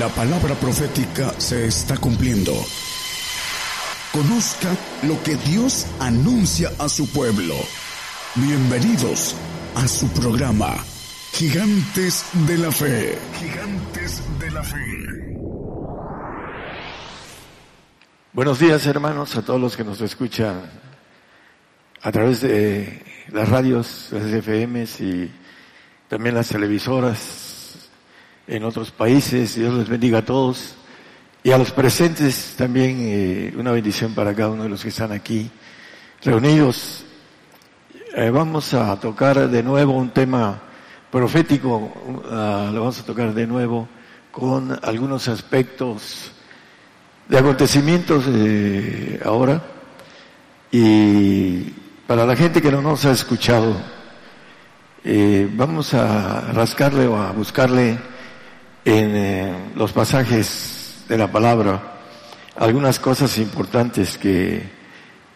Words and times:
La 0.00 0.08
palabra 0.08 0.54
profética 0.54 1.30
se 1.38 1.66
está 1.66 1.94
cumpliendo. 1.98 2.54
Conozca 4.10 4.74
lo 5.02 5.22
que 5.22 5.36
Dios 5.36 5.86
anuncia 5.98 6.70
a 6.78 6.88
su 6.88 7.06
pueblo. 7.12 7.54
Bienvenidos 8.34 9.36
a 9.74 9.86
su 9.86 10.08
programa, 10.08 10.74
Gigantes 11.34 12.24
de 12.46 12.56
la 12.56 12.72
Fe. 12.72 13.18
Gigantes 13.40 14.22
de 14.38 14.50
la 14.50 14.62
Fe. 14.62 15.36
Buenos 18.32 18.58
días 18.58 18.86
hermanos 18.86 19.36
a 19.36 19.42
todos 19.42 19.60
los 19.60 19.76
que 19.76 19.84
nos 19.84 20.00
escuchan 20.00 20.62
a 22.00 22.10
través 22.10 22.40
de 22.40 23.04
las 23.32 23.46
radios, 23.50 24.08
las 24.12 24.32
FMs 24.42 24.98
y 25.02 25.30
también 26.08 26.36
las 26.36 26.48
televisoras 26.48 27.49
en 28.50 28.64
otros 28.64 28.90
países. 28.90 29.54
Dios 29.54 29.72
les 29.74 29.88
bendiga 29.88 30.18
a 30.18 30.24
todos. 30.24 30.74
Y 31.42 31.52
a 31.52 31.58
los 31.58 31.70
presentes 31.70 32.54
también 32.58 32.98
eh, 33.00 33.54
una 33.56 33.70
bendición 33.70 34.12
para 34.12 34.34
cada 34.34 34.50
uno 34.50 34.64
de 34.64 34.68
los 34.68 34.82
que 34.82 34.88
están 34.88 35.12
aquí 35.12 35.48
reunidos. 36.22 37.04
Eh, 38.14 38.28
vamos 38.28 38.74
a 38.74 38.98
tocar 38.98 39.48
de 39.48 39.62
nuevo 39.62 39.92
un 39.92 40.10
tema 40.10 40.60
profético, 41.10 41.76
uh, 41.76 42.72
lo 42.72 42.80
vamos 42.80 43.00
a 43.00 43.04
tocar 43.04 43.32
de 43.32 43.46
nuevo 43.46 43.88
con 44.30 44.78
algunos 44.82 45.28
aspectos 45.28 46.32
de 47.28 47.38
acontecimientos 47.38 48.24
eh, 48.28 49.20
ahora. 49.24 49.62
Y 50.72 51.62
para 52.06 52.26
la 52.26 52.36
gente 52.36 52.60
que 52.60 52.70
no 52.70 52.82
nos 52.82 53.04
ha 53.04 53.12
escuchado, 53.12 53.76
eh, 55.04 55.48
vamos 55.52 55.94
a 55.94 56.52
rascarle 56.52 57.06
o 57.06 57.16
a 57.16 57.32
buscarle 57.32 57.98
en 58.84 59.16
eh, 59.16 59.54
los 59.76 59.92
pasajes 59.92 61.04
de 61.08 61.18
la 61.18 61.30
palabra 61.30 61.90
algunas 62.56 62.98
cosas 62.98 63.38
importantes 63.38 64.18
que 64.18 64.62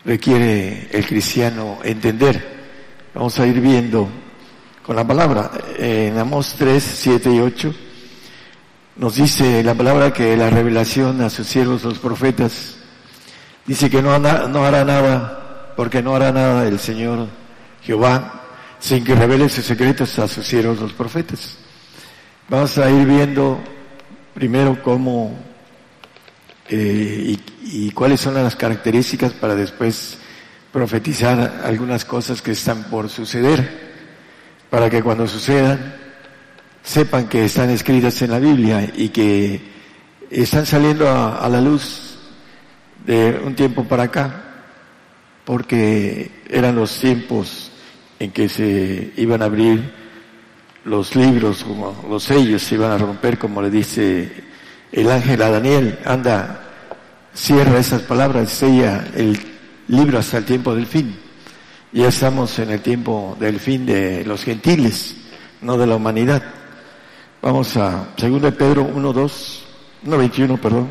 requiere 0.04 0.88
el 0.92 1.06
cristiano 1.06 1.78
entender. 1.82 2.54
Vamos 3.14 3.38
a 3.38 3.46
ir 3.46 3.60
viendo 3.60 4.08
con 4.84 4.94
la 4.96 5.06
palabra. 5.06 5.50
En 5.78 6.18
Amos 6.18 6.54
3, 6.58 6.82
7 6.82 7.34
y 7.34 7.40
8 7.40 7.74
nos 8.96 9.16
dice 9.16 9.62
la 9.62 9.74
palabra 9.74 10.12
que 10.12 10.36
la 10.36 10.50
revelación 10.50 11.20
a 11.22 11.30
sus 11.30 11.46
siervos 11.46 11.82
los 11.82 11.98
profetas 11.98 12.76
dice 13.66 13.88
que 13.88 14.02
no, 14.02 14.16
no 14.18 14.64
hará 14.64 14.84
nada, 14.84 15.72
porque 15.76 16.02
no 16.02 16.14
hará 16.14 16.30
nada 16.30 16.68
el 16.68 16.78
Señor 16.78 17.28
Jehová 17.82 18.42
sin 18.78 19.02
que 19.02 19.14
revele 19.14 19.48
sus 19.48 19.64
secretos 19.64 20.18
a 20.18 20.28
sus 20.28 20.46
siervos 20.46 20.78
los 20.78 20.92
profetas. 20.92 21.56
Vamos 22.46 22.76
a 22.76 22.90
ir 22.90 23.06
viendo 23.06 23.58
primero 24.34 24.82
cómo 24.82 25.34
eh, 26.68 27.38
y, 27.62 27.90
cuáles 27.92 28.20
son 28.20 28.34
las 28.34 28.54
características 28.54 29.32
para 29.32 29.54
después 29.54 30.18
profetizar 30.70 31.62
algunas 31.64 32.04
cosas 32.04 32.42
que 32.42 32.50
están 32.50 32.84
por 32.84 33.08
suceder, 33.08 33.94
para 34.68 34.90
que 34.90 35.02
cuando 35.02 35.26
sucedan 35.26 35.94
sepan 36.82 37.28
que 37.28 37.46
están 37.46 37.70
escritas 37.70 38.20
en 38.20 38.32
la 38.32 38.38
Biblia 38.38 38.92
y 38.94 39.08
que 39.08 39.62
están 40.30 40.66
saliendo 40.66 41.08
a 41.08 41.48
la 41.48 41.62
luz 41.62 42.18
de 43.06 43.40
un 43.42 43.54
tiempo 43.54 43.84
para 43.84 44.02
acá, 44.02 44.44
porque 45.46 46.42
eran 46.50 46.76
los 46.76 46.98
tiempos 46.98 47.72
en 48.18 48.32
que 48.32 48.50
se 48.50 49.14
iban 49.16 49.40
a 49.40 49.46
abrir 49.46 50.03
los 50.84 51.16
libros, 51.16 51.64
como 51.64 52.04
los 52.08 52.24
sellos 52.24 52.62
se 52.62 52.74
iban 52.74 52.92
a 52.92 52.98
romper, 52.98 53.38
como 53.38 53.62
le 53.62 53.70
dice 53.70 54.44
el 54.92 55.10
ángel 55.10 55.42
a 55.42 55.50
Daniel, 55.50 55.98
anda, 56.04 56.60
cierra 57.32 57.78
esas 57.78 58.02
palabras, 58.02 58.50
sella 58.50 59.06
el 59.14 59.38
libro 59.88 60.18
hasta 60.18 60.38
el 60.38 60.44
tiempo 60.44 60.74
del 60.74 60.86
fin. 60.86 61.18
Ya 61.92 62.08
estamos 62.08 62.58
en 62.58 62.70
el 62.70 62.80
tiempo 62.80 63.36
del 63.38 63.60
fin 63.60 63.86
de 63.86 64.24
los 64.24 64.44
gentiles, 64.44 65.16
no 65.60 65.76
de 65.76 65.86
la 65.86 65.96
humanidad. 65.96 66.42
Vamos 67.40 67.76
a 67.76 68.08
2 68.16 68.42
de 68.42 68.52
Pedro 68.52 68.82
1, 68.82 69.12
2, 69.12 69.66
1, 70.06 70.18
21, 70.18 70.56
perdón. 70.56 70.88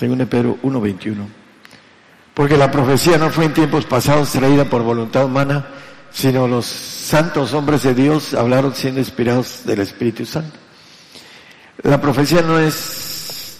2 0.00 0.18
de 0.18 0.26
Pedro 0.26 0.58
1, 0.62 0.80
21. 0.80 1.28
Porque 2.34 2.56
la 2.56 2.70
profecía 2.70 3.16
no 3.16 3.30
fue 3.30 3.46
en 3.46 3.54
tiempos 3.54 3.86
pasados 3.86 4.30
traída 4.30 4.66
por 4.66 4.82
voluntad 4.82 5.24
humana, 5.24 5.66
sino 6.16 6.48
los 6.48 6.64
santos 6.64 7.52
hombres 7.52 7.82
de 7.82 7.94
Dios 7.94 8.32
hablaron 8.32 8.74
siendo 8.74 9.00
inspirados 9.00 9.66
del 9.66 9.80
Espíritu 9.80 10.24
Santo. 10.24 10.56
La 11.82 12.00
profecía 12.00 12.40
no 12.40 12.58
es 12.58 13.58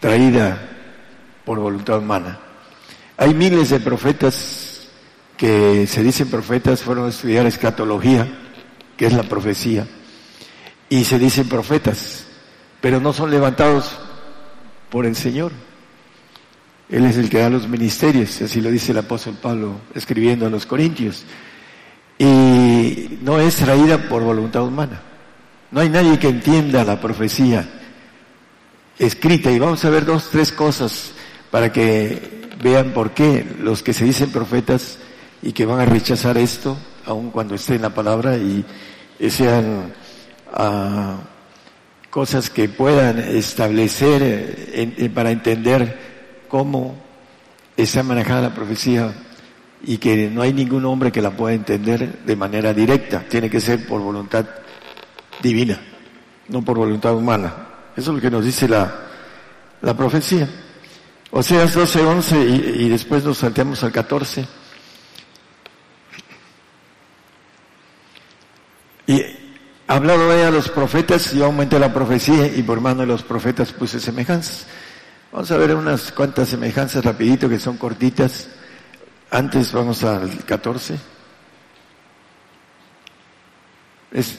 traída 0.00 0.68
por 1.46 1.58
voluntad 1.58 2.00
humana. 2.00 2.38
Hay 3.16 3.32
miles 3.32 3.70
de 3.70 3.80
profetas 3.80 4.86
que 5.38 5.86
se 5.86 6.02
dicen 6.02 6.28
profetas, 6.28 6.82
fueron 6.82 7.06
a 7.06 7.08
estudiar 7.08 7.46
escatología, 7.46 8.28
que 8.98 9.06
es 9.06 9.14
la 9.14 9.22
profecía, 9.22 9.86
y 10.90 11.04
se 11.04 11.18
dicen 11.18 11.48
profetas, 11.48 12.26
pero 12.82 13.00
no 13.00 13.14
son 13.14 13.30
levantados 13.30 13.98
por 14.90 15.06
el 15.06 15.16
Señor. 15.16 15.52
Él 16.90 17.06
es 17.06 17.16
el 17.16 17.30
que 17.30 17.38
da 17.38 17.48
los 17.48 17.66
ministerios, 17.66 18.42
así 18.42 18.60
lo 18.60 18.70
dice 18.70 18.92
el 18.92 18.98
apóstol 18.98 19.38
Pablo 19.40 19.80
escribiendo 19.94 20.46
a 20.46 20.50
los 20.50 20.66
Corintios. 20.66 21.24
Y 22.18 23.18
no 23.22 23.40
es 23.40 23.56
traída 23.56 23.98
por 24.08 24.22
voluntad 24.22 24.62
humana. 24.62 25.00
No 25.70 25.80
hay 25.80 25.88
nadie 25.88 26.18
que 26.18 26.28
entienda 26.28 26.84
la 26.84 27.00
profecía 27.00 27.68
escrita 28.98 29.50
y 29.50 29.58
vamos 29.58 29.84
a 29.84 29.90
ver 29.90 30.04
dos, 30.04 30.30
tres 30.30 30.52
cosas 30.52 31.12
para 31.50 31.72
que 31.72 32.48
vean 32.62 32.92
por 32.92 33.10
qué 33.10 33.44
los 33.60 33.82
que 33.82 33.92
se 33.92 34.04
dicen 34.04 34.30
profetas 34.30 34.98
y 35.42 35.52
que 35.52 35.66
van 35.66 35.80
a 35.80 35.84
rechazar 35.84 36.38
esto, 36.38 36.76
aun 37.04 37.30
cuando 37.30 37.56
esté 37.56 37.74
en 37.74 37.82
la 37.82 37.90
palabra 37.90 38.36
y 38.36 38.64
sean 39.28 39.92
uh, 40.56 41.16
cosas 42.10 42.48
que 42.48 42.68
puedan 42.68 43.18
establecer 43.18 44.22
en, 44.72 44.94
en, 44.96 45.12
para 45.12 45.32
entender 45.32 46.44
cómo 46.48 46.94
está 47.76 48.04
manejada 48.04 48.42
la 48.42 48.54
profecía 48.54 49.12
y 49.86 49.98
que 49.98 50.30
no 50.30 50.42
hay 50.42 50.52
ningún 50.52 50.84
hombre 50.84 51.12
que 51.12 51.20
la 51.20 51.30
pueda 51.30 51.54
entender 51.54 52.24
de 52.24 52.36
manera 52.36 52.72
directa, 52.72 53.24
tiene 53.28 53.50
que 53.50 53.60
ser 53.60 53.86
por 53.86 54.00
voluntad 54.00 54.46
divina, 55.42 55.80
no 56.48 56.62
por 56.62 56.78
voluntad 56.78 57.14
humana. 57.14 57.54
Eso 57.96 58.10
es 58.10 58.16
lo 58.16 58.20
que 58.20 58.30
nos 58.30 58.44
dice 58.44 58.68
la, 58.68 58.92
la 59.82 59.96
profecía. 59.96 60.48
Oseas 61.30 61.74
12, 61.74 62.00
11 62.00 62.44
y, 62.44 62.84
y 62.84 62.88
después 62.88 63.24
nos 63.24 63.38
salteamos 63.38 63.82
al 63.84 63.92
14. 63.92 64.46
Y 69.06 69.22
hablado 69.86 70.30
a 70.30 70.50
los 70.50 70.70
profetas, 70.70 71.32
yo 71.32 71.44
aumenté 71.44 71.78
la 71.78 71.92
profecía 71.92 72.46
y 72.46 72.62
por 72.62 72.80
mano 72.80 73.00
de 73.00 73.06
los 73.06 73.22
profetas 73.22 73.72
puse 73.72 74.00
semejanzas. 74.00 74.66
Vamos 75.30 75.50
a 75.50 75.58
ver 75.58 75.74
unas 75.74 76.12
cuantas 76.12 76.48
semejanzas 76.48 77.04
rapidito 77.04 77.48
que 77.48 77.58
son 77.58 77.76
cortitas. 77.76 78.48
Antes 79.34 79.72
vamos 79.72 80.04
al 80.04 80.44
14. 80.44 80.96
Es 84.12 84.38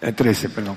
13, 0.00 0.48
perdón. 0.48 0.76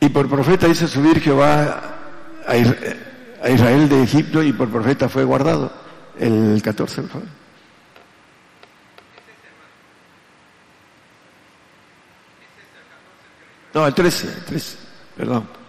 Y 0.00 0.08
por 0.08 0.28
profeta 0.28 0.66
hizo 0.66 0.88
subir 0.88 1.20
Jehová 1.20 1.98
a 2.48 3.48
Israel 3.48 3.88
de 3.88 4.02
Egipto 4.02 4.42
y 4.42 4.52
por 4.52 4.68
profeta 4.70 5.08
fue 5.08 5.22
guardado. 5.22 5.72
El 6.18 6.60
14, 6.60 7.02
por 7.02 7.10
favor. 7.12 7.28
No, 13.72 13.86
el 13.86 13.94
13, 13.94 14.26
el 14.26 14.44
13, 14.46 14.78
perdón. 15.16 15.63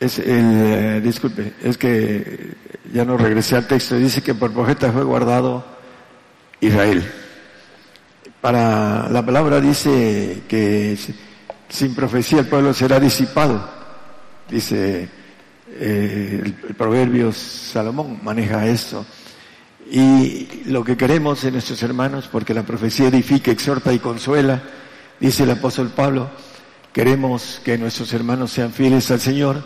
Es 0.00 0.18
el, 0.18 0.26
eh, 0.28 1.00
disculpe, 1.02 1.52
es 1.62 1.76
que 1.76 2.54
ya 2.92 3.04
no 3.04 3.18
regresé 3.18 3.56
al 3.56 3.66
texto. 3.66 3.96
Dice 3.96 4.22
que 4.22 4.34
por 4.34 4.50
profeta 4.50 4.90
fue 4.90 5.04
guardado 5.04 5.62
Israel. 6.60 7.04
Para 8.40 9.10
la 9.10 9.24
palabra 9.24 9.60
dice 9.60 10.42
que 10.48 10.96
sin 11.68 11.94
profecía 11.94 12.40
el 12.40 12.46
pueblo 12.46 12.72
será 12.72 12.98
disipado. 12.98 13.68
Dice 14.48 15.06
eh, 15.68 16.40
el, 16.42 16.56
el 16.68 16.74
proverbio 16.74 17.30
Salomón 17.32 18.20
maneja 18.22 18.66
esto. 18.66 19.04
Y 19.90 20.62
lo 20.66 20.82
que 20.82 20.96
queremos 20.96 21.44
en 21.44 21.54
nuestros 21.54 21.82
hermanos, 21.82 22.28
porque 22.30 22.54
la 22.54 22.62
profecía 22.62 23.08
edifica, 23.08 23.50
exhorta 23.50 23.92
y 23.92 23.98
consuela, 23.98 24.62
dice 25.18 25.42
el 25.42 25.50
apóstol 25.50 25.90
Pablo, 25.94 26.30
queremos 26.92 27.60
que 27.64 27.76
nuestros 27.76 28.14
hermanos 28.14 28.52
sean 28.52 28.72
fieles 28.72 29.10
al 29.10 29.20
Señor, 29.20 29.62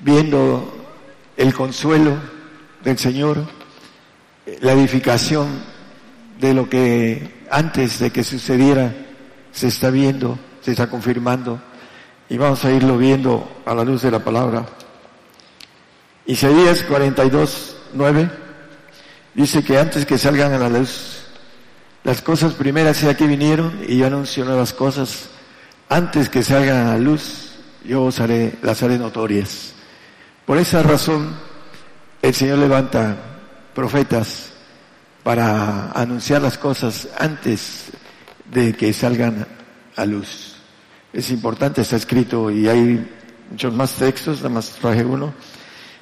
viendo 0.00 0.72
el 1.36 1.54
consuelo 1.54 2.16
del 2.82 2.98
Señor, 2.98 3.44
la 4.60 4.72
edificación 4.72 5.48
de 6.38 6.54
lo 6.54 6.68
que 6.68 7.46
antes 7.50 7.98
de 7.98 8.10
que 8.10 8.24
sucediera 8.24 8.94
se 9.52 9.68
está 9.68 9.90
viendo, 9.90 10.38
se 10.62 10.72
está 10.72 10.88
confirmando 10.88 11.60
y 12.28 12.36
vamos 12.38 12.64
a 12.64 12.70
irlo 12.70 12.96
viendo 12.96 13.62
a 13.66 13.74
la 13.74 13.84
luz 13.84 14.02
de 14.02 14.10
la 14.10 14.20
palabra. 14.20 14.66
Isaías 16.26 16.82
42, 16.84 17.76
9 17.94 18.30
dice 19.34 19.64
que 19.64 19.78
antes 19.78 20.06
que 20.06 20.18
salgan 20.18 20.52
a 20.52 20.58
la 20.58 20.68
luz, 20.68 21.24
las 22.04 22.22
cosas 22.22 22.54
primeras 22.54 23.00
ya 23.00 23.16
que 23.16 23.26
vinieron 23.26 23.80
y 23.86 23.98
yo 23.98 24.06
anuncio 24.06 24.44
nuevas 24.44 24.72
cosas, 24.72 25.28
antes 25.88 26.28
que 26.28 26.42
salgan 26.42 26.86
a 26.86 26.90
la 26.92 26.98
luz, 26.98 27.52
yo 27.84 28.04
os 28.04 28.20
haré, 28.20 28.54
las 28.62 28.82
haré 28.82 28.96
notorias. 28.96 29.74
Por 30.50 30.58
esa 30.58 30.82
razón, 30.82 31.36
el 32.22 32.34
Señor 32.34 32.58
levanta 32.58 33.16
profetas 33.72 34.50
para 35.22 35.92
anunciar 35.92 36.42
las 36.42 36.58
cosas 36.58 37.06
antes 37.20 37.92
de 38.52 38.72
que 38.72 38.92
salgan 38.92 39.46
a 39.94 40.04
luz. 40.06 40.56
Es 41.12 41.30
importante, 41.30 41.82
está 41.82 41.94
escrito 41.94 42.50
y 42.50 42.66
hay 42.66 43.08
muchos 43.48 43.72
más 43.72 43.92
textos, 43.92 44.38
nada 44.38 44.48
más 44.48 44.70
traje 44.70 45.04
uno. 45.04 45.32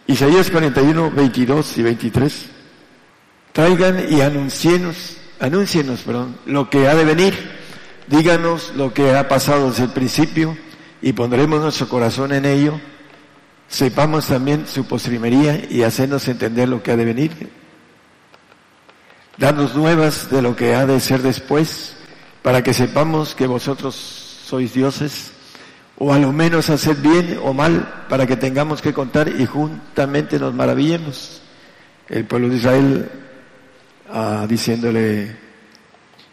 Isaías 0.06 0.50
41, 0.50 1.10
22 1.10 1.76
y 1.76 1.82
23. 1.82 2.46
Traigan 3.52 4.06
y 4.10 4.22
anuncienos, 4.22 5.18
anuncienos, 5.40 6.00
perdón, 6.00 6.38
lo 6.46 6.70
que 6.70 6.88
ha 6.88 6.94
de 6.94 7.04
venir. 7.04 7.34
Díganos 8.06 8.72
lo 8.76 8.94
que 8.94 9.14
ha 9.14 9.28
pasado 9.28 9.68
desde 9.68 9.84
el 9.84 9.90
principio 9.90 10.56
y 11.02 11.12
pondremos 11.12 11.60
nuestro 11.60 11.86
corazón 11.86 12.32
en 12.32 12.46
ello. 12.46 12.80
Sepamos 13.68 14.26
también 14.26 14.66
su 14.66 14.86
postrimería 14.86 15.62
y 15.68 15.82
hacernos 15.82 16.26
entender 16.26 16.68
lo 16.68 16.82
que 16.82 16.92
ha 16.92 16.96
de 16.96 17.04
venir. 17.04 17.50
Danos 19.36 19.76
nuevas 19.76 20.30
de 20.30 20.42
lo 20.42 20.56
que 20.56 20.74
ha 20.74 20.86
de 20.86 20.98
ser 21.00 21.22
después, 21.22 21.96
para 22.42 22.62
que 22.62 22.72
sepamos 22.72 23.34
que 23.34 23.46
vosotros 23.46 23.94
sois 23.94 24.72
dioses, 24.72 25.32
o 25.98 26.12
a 26.12 26.18
lo 26.18 26.32
menos 26.32 26.70
hacer 26.70 26.96
bien 26.96 27.38
o 27.42 27.52
mal, 27.52 28.06
para 28.08 28.26
que 28.26 28.36
tengamos 28.36 28.80
que 28.80 28.94
contar 28.94 29.28
y 29.28 29.44
juntamente 29.44 30.38
nos 30.38 30.54
maravillemos. 30.54 31.42
El 32.08 32.24
pueblo 32.24 32.48
de 32.48 32.56
Israel 32.56 33.10
ah, 34.10 34.46
diciéndole 34.48 35.36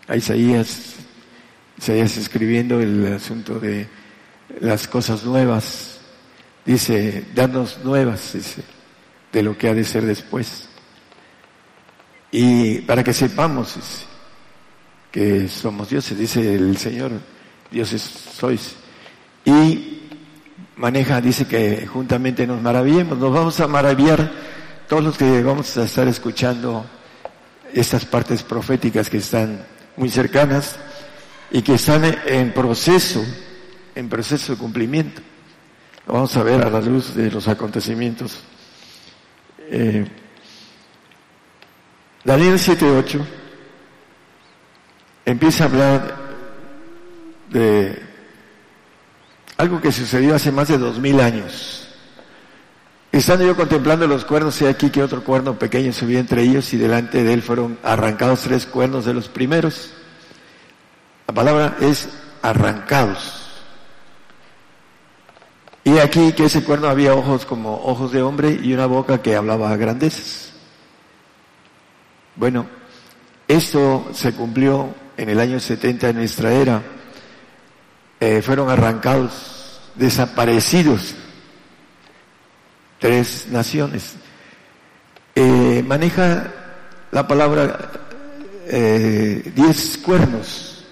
a 0.08 0.16
Isaías, 0.16 0.96
Isaías 1.78 2.16
escribiendo 2.18 2.80
el 2.80 3.14
asunto 3.14 3.60
de 3.60 3.88
las 4.62 4.88
cosas 4.88 5.24
nuevas, 5.26 5.95
dice, 6.66 7.26
danos 7.34 7.80
nuevas, 7.84 8.34
de 9.32 9.44
lo 9.44 9.58
que 9.58 9.70
ha 9.70 9.74
de 9.74 9.84
ser 9.84 10.06
después. 10.06 10.68
Y 12.32 12.80
para 12.80 13.04
que 13.04 13.14
sepamos 13.14 13.78
que 15.12 15.48
somos 15.48 15.90
dioses, 15.90 16.18
dice 16.18 16.56
el 16.56 16.78
Señor, 16.78 17.12
dioses 17.72 18.02
sois. 18.02 18.76
Y 19.46 20.02
maneja, 20.76 21.22
dice 21.22 21.46
que 21.46 21.86
juntamente 21.88 22.46
nos 22.48 22.62
maravillemos, 22.62 23.18
nos 23.18 23.32
vamos 23.32 23.60
a 23.60 23.68
maravillar 23.68 24.32
todos 24.90 25.04
los 25.04 25.18
que 25.18 25.42
vamos 25.44 25.78
a 25.78 25.84
estar 25.84 26.08
escuchando 26.08 26.86
estas 27.74 28.06
partes 28.06 28.44
proféticas 28.44 29.10
que 29.10 29.18
están 29.18 29.66
muy 29.98 30.10
cercanas 30.10 30.78
y 31.52 31.62
que 31.62 31.76
están 31.76 32.04
en 32.26 32.54
proceso, 32.54 33.24
en 33.96 34.10
proceso 34.10 34.54
de 34.54 34.58
cumplimiento. 34.58 35.22
Vamos 36.08 36.38
a 36.38 36.44
ver 36.44 36.62
a 36.64 36.70
la 36.70 36.82
luz 36.82 37.16
de 37.16 37.32
los 37.32 37.48
acontecimientos. 37.48 38.40
Eh, 39.72 40.06
Daniel 42.24 42.56
7.8 42.56 43.26
empieza 45.26 45.64
a 45.64 45.68
hablar 45.68 46.16
de 47.50 48.04
algo 49.58 49.82
que 49.82 49.92
sucedió 49.92 50.36
hace 50.36 50.52
más 50.52 50.68
de 50.68 50.78
dos 50.78 51.00
mil 51.00 51.20
años. 51.20 51.88
Estando 53.12 53.46
yo 53.46 53.56
contemplando 53.56 54.08
los 54.08 54.26
cuernos, 54.26 54.56
sé 54.56 54.68
aquí 54.68 54.90
que 54.90 55.02
otro 55.02 55.24
cuerno 55.24 55.58
pequeño 55.58 55.94
subió 55.94 56.20
entre 56.20 56.44
ellos 56.44 56.72
y 56.74 56.78
delante 56.78 57.24
de 57.24 57.34
él 57.34 57.42
fueron 57.42 57.80
arrancados 57.82 58.42
tres 58.42 58.66
cuernos 58.66 59.06
de 59.06 59.14
los 59.14 59.30
primeros. 59.30 59.94
La 61.28 61.34
palabra 61.34 61.78
es 61.80 62.10
arrancados. 62.42 63.45
Y 65.86 66.00
aquí 66.00 66.34
que 66.34 66.46
ese 66.46 66.64
cuerno 66.64 66.90
había 66.90 67.14
ojos 67.14 67.46
como 67.46 67.76
ojos 67.86 68.12
de 68.12 68.24
hombre 68.24 68.60
y 68.62 68.74
una 68.74 68.88
boca 68.88 69.22
que 69.22 69.36
hablaba 69.36 69.72
a 69.72 69.78
grandezas. 69.78 70.52
Bueno, 72.36 72.66
esto 73.48 74.10
se 74.12 74.34
cumplió 74.34 74.90
en 75.16 75.30
el 75.30 75.40
año 75.40 75.60
70 75.60 76.08
de 76.08 76.14
nuestra 76.14 76.52
era. 76.52 76.82
Eh, 78.20 78.42
fueron 78.42 78.70
arrancados, 78.70 79.80
desaparecidos 79.96 81.16
tres 83.00 83.48
naciones. 83.52 84.16
Eh, 85.36 85.84
maneja 85.86 86.52
la 87.12 87.28
palabra 87.28 87.92
eh, 88.68 89.52
diez 89.56 90.00
cuernos. 90.00 90.84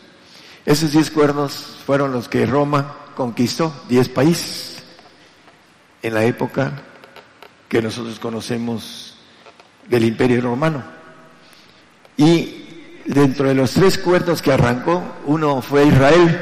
Esos 0.65 0.91
diez 0.91 1.09
cuernos 1.09 1.79
fueron 1.83 2.11
los 2.11 2.29
que 2.29 2.45
Roma 2.45 2.97
conquistó, 3.15 3.73
diez 3.89 4.07
países, 4.07 4.72
en 6.03 6.13
la 6.13 6.25
época 6.25 6.73
que 7.67 7.81
nosotros 7.81 8.19
conocemos 8.19 9.15
del 9.88 10.05
Imperio 10.05 10.41
Romano. 10.41 10.83
Y 12.17 13.01
dentro 13.05 13.47
de 13.47 13.55
los 13.55 13.71
tres 13.71 13.97
cuernos 13.97 14.41
que 14.41 14.51
arrancó, 14.51 15.01
uno 15.25 15.61
fue 15.61 15.85
Israel. 15.85 16.39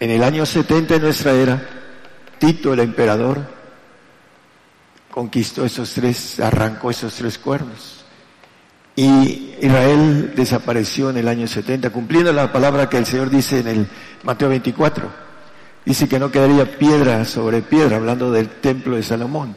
En 0.00 0.10
el 0.10 0.24
año 0.24 0.44
70 0.44 0.94
de 0.94 1.00
nuestra 1.00 1.32
era, 1.32 1.62
Tito 2.38 2.72
el 2.72 2.80
emperador 2.80 3.58
conquistó 5.10 5.64
esos 5.64 5.92
tres, 5.92 6.40
arrancó 6.40 6.90
esos 6.90 7.14
tres 7.14 7.38
cuernos. 7.38 8.04
Y 8.96 9.54
Israel 9.60 10.32
desapareció 10.34 11.10
en 11.10 11.18
el 11.18 11.28
año 11.28 11.46
70, 11.46 11.90
cumpliendo 11.90 12.32
la 12.32 12.50
palabra 12.50 12.88
que 12.88 12.96
el 12.96 13.06
Señor 13.06 13.30
dice 13.30 13.60
en 13.60 13.68
el 13.68 13.88
Mateo 14.24 14.48
24. 14.48 15.27
Dice 15.88 16.06
que 16.06 16.18
no 16.18 16.30
quedaría 16.30 16.66
piedra 16.78 17.24
sobre 17.24 17.62
piedra, 17.62 17.96
hablando 17.96 18.30
del 18.30 18.50
templo 18.60 18.96
de 18.96 19.02
Salomón. 19.02 19.56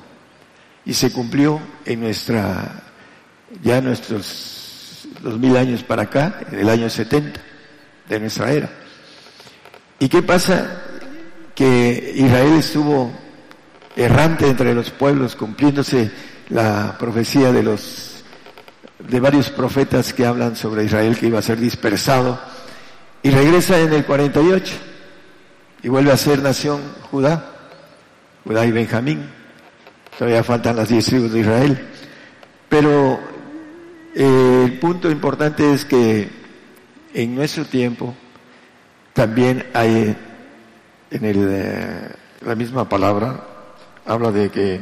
Y 0.85 0.93
se 0.93 1.11
cumplió 1.11 1.59
en 1.83 1.99
nuestra, 1.99 2.83
ya 3.61 3.81
nuestros 3.81 5.09
dos 5.21 5.37
mil 5.37 5.57
años 5.57 5.83
para 5.83 6.03
acá, 6.03 6.39
en 6.49 6.59
el 6.59 6.69
año 6.69 6.89
70 6.89 7.37
de 8.07 8.19
nuestra 8.21 8.49
era. 8.49 8.69
¿Y 9.99 10.07
qué 10.07 10.21
pasa? 10.21 10.83
Que 11.53 12.13
Israel 12.15 12.53
estuvo 12.53 13.11
errante 13.97 14.47
entre 14.47 14.73
los 14.73 14.89
pueblos, 14.89 15.35
cumpliéndose 15.35 16.11
la 16.47 16.95
profecía 16.97 17.51
de 17.51 17.61
los 17.61 18.23
de 18.99 19.19
varios 19.19 19.49
profetas 19.49 20.13
que 20.13 20.25
hablan 20.25 20.55
sobre 20.55 20.85
Israel 20.85 21.17
que 21.17 21.27
iba 21.27 21.39
a 21.39 21.41
ser 21.41 21.59
dispersado 21.59 22.39
y 23.21 23.31
regresa 23.31 23.77
en 23.81 23.91
el 23.91 24.05
48 24.05 24.90
y 25.83 25.89
vuelve 25.89 26.11
a 26.11 26.17
ser 26.17 26.41
nación 26.41 26.81
Judá, 27.09 27.45
Judá 28.43 28.65
y 28.65 28.71
Benjamín. 28.71 29.29
Todavía 30.17 30.43
faltan 30.43 30.75
las 30.75 30.89
diez 30.89 31.05
tribus 31.05 31.31
de 31.31 31.39
Israel. 31.39 31.87
Pero 32.69 33.19
eh, 34.15 34.63
el 34.65 34.79
punto 34.79 35.09
importante 35.09 35.73
es 35.73 35.85
que 35.85 36.29
en 37.13 37.35
nuestro 37.35 37.65
tiempo 37.65 38.15
también 39.13 39.65
hay 39.73 40.15
en 41.11 41.25
el, 41.25 41.47
eh, 41.49 42.09
la 42.41 42.55
misma 42.55 42.87
palabra, 42.87 43.43
habla 44.05 44.31
de 44.31 44.49
que 44.49 44.81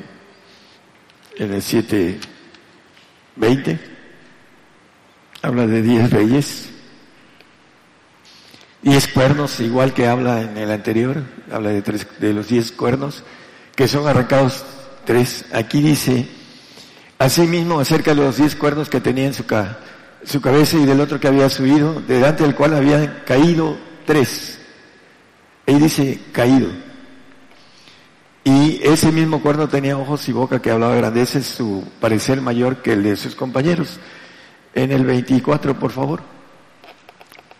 en 1.37 1.53
el 1.53 1.61
7.20 1.61 3.79
habla 5.41 5.65
de 5.65 5.81
diez 5.81 6.09
reyes, 6.09 6.69
diez 8.81 9.07
cuernos, 9.07 9.59
igual 9.59 9.93
que 9.93 10.07
habla 10.07 10.41
en 10.41 10.57
el 10.57 10.71
anterior, 10.71 11.23
habla 11.51 11.69
de, 11.69 11.81
tres, 11.81 12.07
de 12.19 12.33
los 12.33 12.47
diez 12.47 12.71
cuernos, 12.71 13.23
que 13.75 13.87
son 13.87 14.07
arrancados 14.07 14.63
tres. 15.05 15.45
Aquí 15.53 15.81
dice 15.81 16.27
Asimismo, 17.19 17.81
acerca 17.81 18.15
de 18.15 18.21
los 18.21 18.37
diez 18.37 18.55
cuernos 18.55 18.87
que 18.87 19.01
tenía 19.01 19.25
en 19.25 19.33
su, 19.33 19.43
su 20.23 20.39
cabeza 20.39 20.77
y 20.77 20.85
del 20.85 21.01
otro 21.01 21.19
que 21.19 21.27
había 21.27 21.49
subido, 21.49 22.01
delante 22.07 22.43
del 22.43 22.55
cual 22.55 22.73
habían 22.73 23.23
caído 23.25 23.77
tres. 24.05 24.57
Ahí 25.67 25.77
dice 25.79 26.17
caído. 26.31 26.69
Y 28.45 28.79
ese 28.83 29.11
mismo 29.11 29.41
cuerno 29.41 29.67
tenía 29.67 29.97
ojos 29.97 30.29
y 30.29 30.31
boca 30.31 30.61
que 30.61 30.71
hablaba 30.71 30.95
grandeces, 30.95 31.45
su 31.45 31.83
parecer 31.99 32.39
mayor 32.39 32.77
que 32.77 32.93
el 32.93 33.03
de 33.03 33.17
sus 33.17 33.35
compañeros. 33.35 33.99
En 34.73 34.93
el 34.93 35.05
24, 35.05 35.77
por 35.77 35.91
favor. 35.91 36.21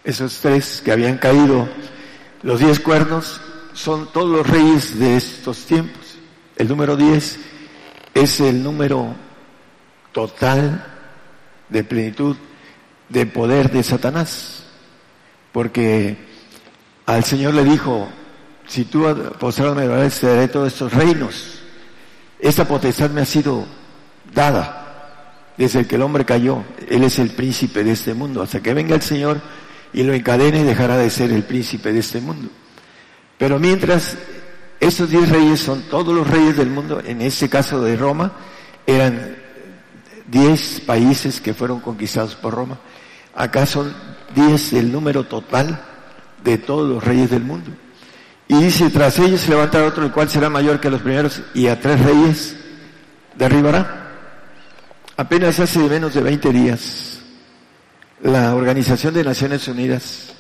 Esos 0.04 0.40
tres 0.40 0.82
que 0.84 0.92
habían 0.92 1.18
caído, 1.18 1.68
los 2.44 2.60
diez 2.60 2.80
cuernos, 2.80 3.42
son 3.74 4.12
todos 4.12 4.30
los 4.30 4.48
reyes 4.48 4.98
de 5.00 5.18
estos 5.18 5.66
tiempos. 5.66 6.18
El 6.56 6.68
número 6.68 6.96
diez 6.96 7.40
es 8.14 8.40
el 8.40 8.64
número 8.64 9.16
total 10.12 10.86
de 11.70 11.84
plenitud 11.84 12.36
de 13.10 13.26
poder 13.26 13.72
de 13.72 13.84
Satanás. 13.84 14.64
Porque 15.52 16.18
al 17.06 17.24
Señor 17.24 17.54
le 17.54 17.64
dijo, 17.64 18.08
si 18.70 18.86
tú 18.86 19.06
postrado 19.40 19.74
me 19.74 19.88
te 19.88 20.28
daré 20.28 20.48
todos 20.48 20.72
estos 20.72 20.94
reinos. 20.94 21.60
Esta 22.40 22.66
potestad 22.66 23.10
me 23.10 23.22
ha 23.22 23.26
sido 23.26 23.66
dada 24.34 25.56
desde 25.58 25.86
que 25.88 25.96
el 25.96 26.04
hombre 26.04 26.24
cayó. 26.24 26.64
Él 26.88 27.04
es 27.04 27.20
el 27.20 27.32
príncipe 27.32 27.84
de 27.84 27.92
este 27.92 28.14
mundo. 28.14 28.42
Hasta 28.42 28.62
que 28.62 28.74
venga 28.74 28.96
el 28.96 29.02
Señor 29.02 29.42
y 29.94 30.04
lo 30.04 30.14
encadene, 30.14 30.64
dejará 30.64 30.98
de 30.98 31.10
ser 31.10 31.32
el 31.32 31.44
príncipe 31.44 31.92
de 31.92 32.00
este 32.00 32.22
mundo. 32.22 32.50
Pero 33.38 33.60
mientras 33.60 34.18
esos 34.80 35.10
diez 35.10 35.30
reyes 35.30 35.60
son 35.60 35.84
todos 35.90 36.14
los 36.14 36.28
reyes 36.28 36.58
del 36.58 36.70
mundo, 36.70 37.02
en 37.04 37.22
este 37.22 37.50
caso 37.50 37.82
de 37.82 37.96
Roma, 37.96 38.34
eran 38.86 39.38
diez 40.28 40.82
países 40.82 41.42
que 41.42 41.54
fueron 41.54 41.80
conquistados 41.80 42.36
por 42.36 42.54
Roma. 42.54 42.80
Acá 43.36 43.66
son 43.66 43.94
diez 44.36 44.74
el 44.74 44.92
número 44.92 45.24
total 45.24 45.84
de 46.44 46.58
todos 46.58 46.90
los 46.90 47.04
reyes 47.04 47.30
del 47.30 47.44
mundo. 47.44 47.72
Y 48.48 48.56
dice, 48.56 48.90
tras 48.90 49.20
ellos 49.20 49.42
se 49.42 49.52
levantará 49.52 49.86
otro, 49.86 50.04
el 50.04 50.12
cual 50.12 50.30
será 50.30 50.50
mayor 50.50 50.80
que 50.80 50.90
los 50.90 51.02
primeros, 51.02 51.42
y 51.54 51.68
a 51.68 51.80
tres 51.80 52.04
reyes 52.04 52.56
derribará. 53.36 54.08
Apenas 55.18 55.60
hace 55.60 55.80
menos 55.80 56.14
de 56.14 56.22
20 56.22 56.50
días, 56.50 57.09
la 58.22 58.54
Organización 58.56 59.14
de 59.14 59.24
Naciones 59.24 59.68
Unidas 59.68 60.34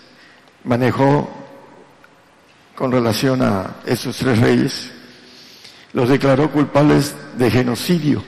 manejó 0.63 1.29
con 2.75 2.91
relación 2.91 3.41
a 3.41 3.77
esos 3.85 4.17
tres 4.17 4.39
reyes, 4.39 4.91
los 5.93 6.09
declaró 6.09 6.51
culpables 6.51 7.15
de 7.37 7.51
genocidio. 7.51 8.23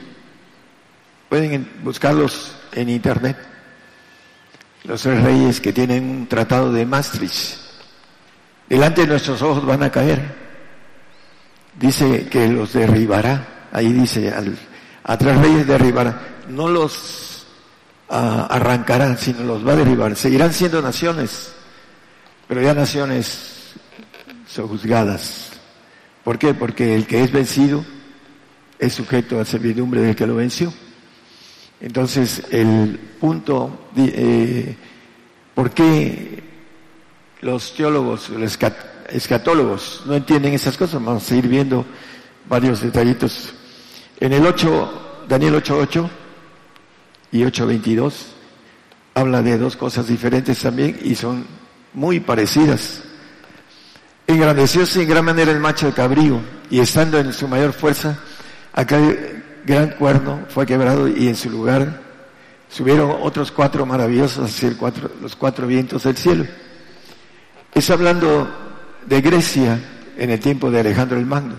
Pueden 1.28 1.70
buscarlos 1.82 2.54
en 2.72 2.88
internet. 2.88 3.36
Los 4.84 5.02
tres 5.02 5.22
reyes 5.22 5.60
que 5.60 5.72
tienen 5.72 6.04
un 6.04 6.26
tratado 6.26 6.72
de 6.72 6.84
Maastricht. 6.84 7.58
Delante 8.68 9.02
de 9.02 9.06
nuestros 9.06 9.40
ojos 9.42 9.64
van 9.64 9.82
a 9.82 9.90
caer. 9.90 10.20
Dice 11.78 12.26
que 12.26 12.48
los 12.48 12.72
derribará. 12.72 13.68
Ahí 13.72 13.92
dice, 13.92 14.34
a 15.04 15.16
tres 15.16 15.36
reyes 15.38 15.66
derribará. 15.66 16.20
No 16.48 16.68
los 16.68 17.31
arrancará, 18.12 19.16
sino 19.16 19.42
los 19.44 19.66
va 19.66 19.72
a 19.72 19.76
derribar. 19.76 20.14
Seguirán 20.16 20.52
siendo 20.52 20.82
naciones, 20.82 21.52
pero 22.46 22.60
ya 22.60 22.74
naciones 22.74 23.72
son 24.46 24.68
juzgadas. 24.68 25.52
¿Por 26.22 26.38
qué? 26.38 26.54
Porque 26.54 26.94
el 26.94 27.06
que 27.06 27.22
es 27.22 27.32
vencido 27.32 27.84
es 28.78 28.92
sujeto 28.92 29.40
a 29.40 29.44
servidumbre 29.44 30.02
del 30.02 30.14
que 30.14 30.26
lo 30.26 30.36
venció. 30.36 30.72
Entonces, 31.80 32.42
el 32.50 32.98
punto, 33.18 33.88
eh, 33.96 34.76
¿por 35.54 35.70
qué 35.70 36.42
los 37.40 37.74
teólogos, 37.74 38.28
los 38.28 38.58
escatólogos 39.08 40.02
no 40.06 40.14
entienden 40.14 40.52
esas 40.52 40.76
cosas? 40.76 41.02
Vamos 41.02 41.24
a 41.24 41.26
seguir 41.26 41.48
viendo 41.48 41.84
varios 42.48 42.82
detallitos. 42.82 43.52
En 44.20 44.32
el 44.32 44.46
8, 44.46 45.24
Daniel 45.28 45.54
8.8 45.54 46.21
y 47.32 47.40
8.22 47.40 48.12
habla 49.14 49.42
de 49.42 49.58
dos 49.58 49.76
cosas 49.76 50.06
diferentes 50.06 50.60
también 50.60 50.98
y 51.02 51.14
son 51.14 51.46
muy 51.94 52.20
parecidas. 52.20 53.02
Engrandecióse 54.26 55.02
en 55.02 55.08
gran 55.08 55.24
manera 55.24 55.50
el 55.50 55.58
macho 55.58 55.86
de 55.86 55.92
cabrío 55.92 56.40
y 56.70 56.78
estando 56.78 57.18
en 57.18 57.32
su 57.32 57.48
mayor 57.48 57.72
fuerza, 57.72 58.18
aquel 58.72 59.42
gran 59.64 59.90
cuerno 59.90 60.44
fue 60.48 60.66
quebrado 60.66 61.08
y 61.08 61.28
en 61.28 61.36
su 61.36 61.50
lugar 61.50 62.00
subieron 62.68 63.16
otros 63.22 63.52
cuatro 63.52 63.84
maravillosos 63.84 64.48
hacia 64.48 64.74
los 65.20 65.36
cuatro 65.36 65.66
vientos 65.66 66.04
del 66.04 66.16
cielo. 66.16 66.46
Es 67.74 67.90
hablando 67.90 68.48
de 69.06 69.20
Grecia 69.20 69.78
en 70.16 70.30
el 70.30 70.40
tiempo 70.40 70.70
de 70.70 70.80
Alejandro 70.80 71.18
el 71.18 71.26
Magno, 71.26 71.56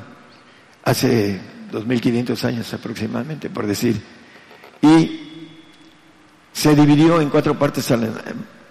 hace 0.84 1.40
2500 1.72 2.46
años 2.46 2.74
aproximadamente, 2.74 3.50
por 3.50 3.68
decir. 3.68 4.02
Y 4.82 5.23
se 6.54 6.74
dividió 6.76 7.20
en 7.20 7.30
cuatro 7.30 7.60
partes 7.60 7.92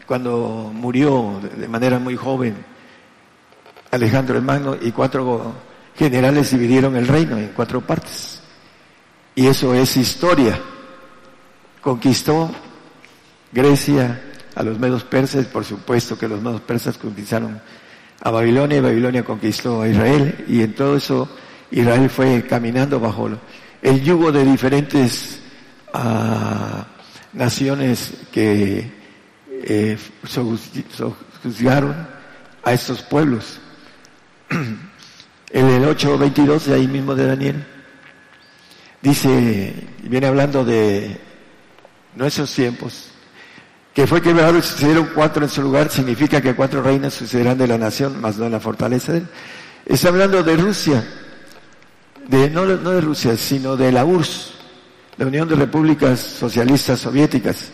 cuando 0.07 0.71
murió 0.73 1.41
de 1.57 1.69
manera 1.69 1.99
muy 1.99 2.17
joven 2.17 2.73
Alejandro 3.93 4.39
el 4.39 4.43
Magno 4.43 4.75
y 4.81 4.91
cuatro 4.91 5.53
generales 5.95 6.51
dividieron 6.51 6.97
el 6.97 7.07
reino 7.07 7.37
en 7.37 7.49
cuatro 7.49 7.83
partes. 7.83 8.41
Y 9.35 9.47
eso 9.47 9.75
es 9.75 9.97
historia. 9.99 10.59
Conquistó 11.83 12.51
Grecia 13.53 14.23
a 14.55 14.63
los 14.63 14.79
medos 14.79 15.05
persas, 15.05 15.45
por 15.47 15.65
supuesto 15.65 16.19
que 16.19 16.27
los 16.27 16.41
medos 16.41 16.63
persas 16.63 16.97
conquistaron 16.97 17.61
a 18.23 18.31
Babilonia 18.31 18.79
y 18.79 18.81
Babilonia 18.81 19.25
conquistó 19.25 19.83
a 19.83 19.89
Israel 19.89 20.45
y 20.49 20.63
en 20.63 20.75
todo 20.75 20.97
eso 20.97 21.29
Israel 21.71 22.09
fue 22.09 22.47
caminando 22.47 22.99
bajo 22.99 23.29
el 23.83 24.03
yugo 24.03 24.33
de 24.33 24.45
diferentes 24.45 25.41
uh, 25.93 26.83
naciones 27.33 28.15
que 28.31 28.91
eh, 29.65 29.99
juzgaron 31.43 32.07
a 32.65 32.73
estos 32.73 33.03
pueblos. 33.03 33.61
En 34.51 35.67
el 35.67 35.85
8.22 35.85 36.65
de 36.65 36.75
ahí 36.75 36.89
mismo 36.89 37.15
de 37.15 37.27
Daniel, 37.27 37.67
dice, 39.03 39.87
viene 40.03 40.27
hablando 40.27 40.65
de 40.65 41.21
nuestros 42.17 42.55
tiempos, 42.55 43.09
que 43.93 44.07
fue 44.07 44.23
quebrado 44.23 44.57
y 44.57 44.63
sucedieron 44.63 45.11
cuatro 45.15 45.45
en 45.45 45.51
su 45.51 45.61
lugar, 45.61 45.91
significa 45.91 46.41
que 46.41 46.55
cuatro 46.55 46.83
reinas 46.83 47.13
sucederán 47.13 47.59
de 47.59 47.67
la 47.67 47.77
nación, 47.77 48.19
más 48.19 48.39
no 48.39 48.45
de 48.45 48.51
la 48.51 48.61
fortaleza 48.61 49.13
de 49.13 49.19
él. 49.19 49.27
Está 49.85 50.09
hablando 50.09 50.43
de 50.43 50.57
Rusia, 50.57 51.05
de, 52.29 52.49
no, 52.49 52.65
no 52.65 52.91
de 52.91 53.01
Rusia, 53.03 53.37
sino 53.37 53.77
de 53.77 53.93
la 53.93 54.07
URSS, 54.07 54.55
la 55.17 55.27
Unión 55.27 55.49
de 55.49 55.57
Repúblicas 55.57 56.19
Socialistas 56.21 57.01
Soviéticas. 57.01 57.71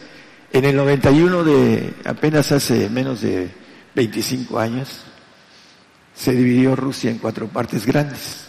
En 0.52 0.64
el 0.64 0.76
91 0.76 1.45
de, 1.45 1.95
apenas 2.04 2.50
hace 2.52 2.88
menos 2.88 3.21
de 3.21 3.49
25 3.95 4.59
años, 4.59 5.04
se 6.14 6.33
dividió 6.33 6.75
Rusia 6.75 7.11
en 7.11 7.18
cuatro 7.18 7.49
partes 7.49 7.87
grandes. 7.87 8.47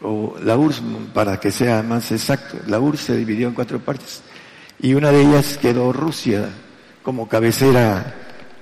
O 0.00 0.36
la 0.42 0.56
URSS, 0.56 0.82
para 1.12 1.38
que 1.40 1.50
sea 1.50 1.82
más 1.82 2.10
exacto, 2.12 2.58
la 2.66 2.80
URSS 2.80 3.00
se 3.04 3.16
dividió 3.16 3.48
en 3.48 3.54
cuatro 3.54 3.80
partes. 3.80 4.22
Y 4.80 4.94
una 4.94 5.10
de 5.10 5.22
ellas 5.22 5.58
quedó 5.58 5.92
Rusia 5.92 6.48
como 7.02 7.28
cabecera 7.28 8.14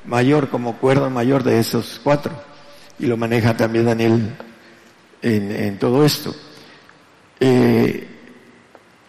mayor, 0.05 0.49
como 0.49 0.79
cuerdo 0.79 1.11
mayor 1.11 1.45
de 1.45 1.59
esos 1.59 2.01
cuatro. 2.03 2.33
Y 2.99 3.07
lo 3.07 3.17
maneja 3.17 3.57
también 3.57 3.87
Daniel 3.87 4.37
en, 5.23 5.79
todo 5.79 6.05
esto. 6.05 6.35
Eh, 7.41 8.12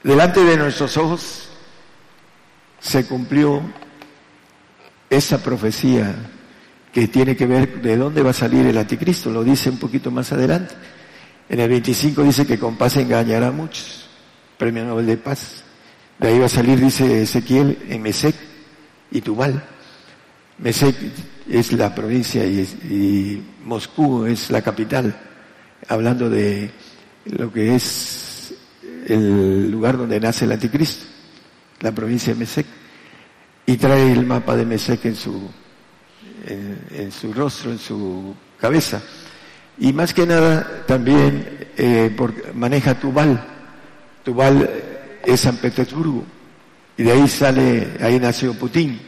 delante 0.03 0.43
de 0.43 0.57
nuestros 0.57 0.97
ojos 0.97 1.49
se 2.79 3.05
cumplió 3.05 3.61
esa 5.09 5.41
profecía 5.41 6.13
que 6.91 7.07
tiene 7.07 7.35
que 7.35 7.47
ver 7.47 7.81
de 7.81 7.97
dónde 7.97 8.21
va 8.21 8.31
a 8.31 8.33
salir 8.33 8.65
el 8.65 8.77
anticristo, 8.77 9.31
lo 9.31 9.43
dice 9.43 9.69
un 9.69 9.77
poquito 9.77 10.11
más 10.11 10.31
adelante. 10.31 10.75
En 11.49 11.59
el 11.59 11.69
25 11.69 12.23
dice 12.23 12.45
que 12.45 12.59
con 12.59 12.77
paz 12.77 12.97
engañará 12.97 13.47
a 13.47 13.51
muchos, 13.51 14.07
premio 14.57 14.85
Nobel 14.85 15.07
de 15.07 15.17
Paz. 15.17 15.63
De 16.19 16.27
ahí 16.27 16.39
va 16.39 16.45
a 16.45 16.49
salir, 16.49 16.79
dice 16.79 17.23
Ezequiel, 17.23 17.79
en 17.89 18.01
Mesec 18.01 18.35
y 19.11 19.21
Tubal. 19.21 19.63
Mesec 20.59 20.95
es 21.49 21.73
la 21.73 21.93
provincia 21.93 22.45
y, 22.45 22.59
y 22.89 23.43
Moscú 23.65 24.25
es 24.25 24.51
la 24.51 24.61
capital, 24.61 25.15
hablando 25.87 26.29
de 26.29 26.71
lo 27.25 27.51
que 27.51 27.75
es 27.75 28.22
el 29.07 29.71
lugar 29.71 29.97
donde 29.97 30.19
nace 30.19 30.45
el 30.45 30.51
anticristo, 30.51 31.05
la 31.81 31.91
provincia 31.91 32.33
de 32.33 32.39
Mesec. 32.39 32.65
Y 33.65 33.77
trae 33.77 34.11
el 34.11 34.25
mapa 34.25 34.57
de 34.57 34.65
Mesec 34.65 35.05
en 35.05 35.15
su 35.15 35.49
en, 36.45 37.11
su 37.11 37.33
rostro, 37.33 37.71
en 37.71 37.79
su 37.79 38.35
cabeza. 38.59 39.01
Y 39.77 39.93
más 39.93 40.13
que 40.13 40.25
nada 40.25 40.83
también 40.85 41.67
eh, 41.77 42.15
maneja 42.53 42.99
Tubal. 42.99 43.43
Tubal 44.23 44.69
es 45.23 45.39
San 45.39 45.57
Petersburgo. 45.57 46.23
Y 46.97 47.03
de 47.03 47.11
ahí 47.11 47.27
sale, 47.27 47.97
ahí 48.01 48.19
nació 48.19 48.53
Putin. 48.53 48.99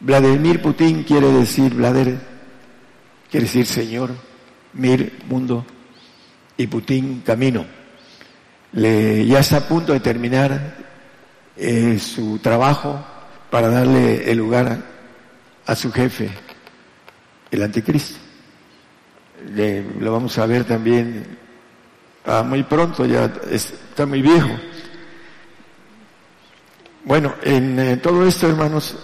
Vladimir 0.00 0.60
Putin 0.60 1.04
quiere 1.04 1.28
decir, 1.28 1.74
Vlader, 1.74 2.18
quiere 3.30 3.46
decir 3.46 3.66
Señor, 3.66 4.10
Mir, 4.74 5.20
mundo, 5.28 5.64
y 6.56 6.66
Putin, 6.66 7.22
camino. 7.24 7.64
Le, 8.74 9.26
ya 9.26 9.38
está 9.38 9.58
a 9.58 9.68
punto 9.68 9.92
de 9.92 10.00
terminar 10.00 10.76
eh, 11.56 11.98
su 11.98 12.38
trabajo 12.38 13.04
para 13.50 13.68
darle 13.68 14.30
el 14.30 14.38
lugar 14.38 14.78
a 15.66 15.74
su 15.74 15.92
jefe, 15.92 16.28
el 17.50 17.62
anticristo. 17.62 18.18
lo 20.00 20.12
vamos 20.12 20.36
a 20.38 20.46
ver 20.46 20.64
también 20.64 21.38
ah, 22.26 22.42
muy 22.42 22.64
pronto, 22.64 23.06
ya 23.06 23.32
está 23.50 24.06
muy 24.06 24.22
viejo. 24.22 24.50
Bueno, 27.04 27.34
en 27.42 28.00
todo 28.00 28.26
esto, 28.26 28.48
hermanos, 28.48 28.96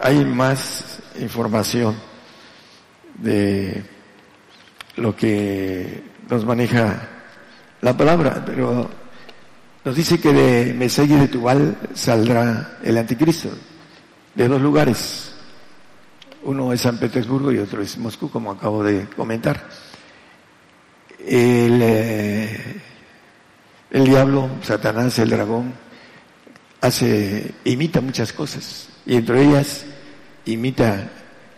hay 0.00 0.24
más 0.24 0.98
información. 1.18 1.96
de 3.18 3.82
lo 4.96 5.14
que 5.14 6.02
nos 6.28 6.44
maneja 6.44 7.08
la 7.80 7.96
palabra, 7.96 8.42
pero 8.44 8.88
nos 9.86 9.94
dice 9.94 10.18
que 10.18 10.32
de 10.32 10.74
Meseg 10.74 11.12
y 11.12 11.14
de 11.14 11.28
Tubal 11.28 11.78
saldrá 11.94 12.78
el 12.82 12.98
anticristo, 12.98 13.50
de 14.34 14.48
dos 14.48 14.60
lugares. 14.60 15.32
Uno 16.42 16.72
es 16.72 16.80
San 16.80 16.98
Petersburgo 16.98 17.52
y 17.52 17.58
otro 17.58 17.80
es 17.80 17.96
Moscú, 17.96 18.28
como 18.28 18.50
acabo 18.50 18.82
de 18.82 19.06
comentar. 19.10 19.68
El, 21.20 21.80
eh, 21.80 22.82
el 23.92 24.04
diablo, 24.04 24.50
Satanás, 24.60 25.20
el 25.20 25.30
dragón, 25.30 25.72
hace, 26.80 27.54
imita 27.62 28.00
muchas 28.00 28.32
cosas, 28.32 28.88
y 29.06 29.14
entre 29.14 29.44
ellas 29.44 29.86
imita 30.46 31.12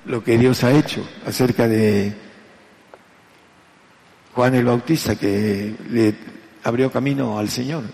lo 0.04 0.22
que 0.22 0.36
Dios 0.36 0.64
ha 0.64 0.72
hecho 0.72 1.02
acerca 1.26 1.66
de 1.66 2.12
Juan 4.34 4.54
el 4.54 4.66
Bautista, 4.66 5.16
que 5.16 5.74
le 5.88 6.14
abrió 6.62 6.92
camino 6.92 7.38
al 7.38 7.48
Señor. 7.48 7.84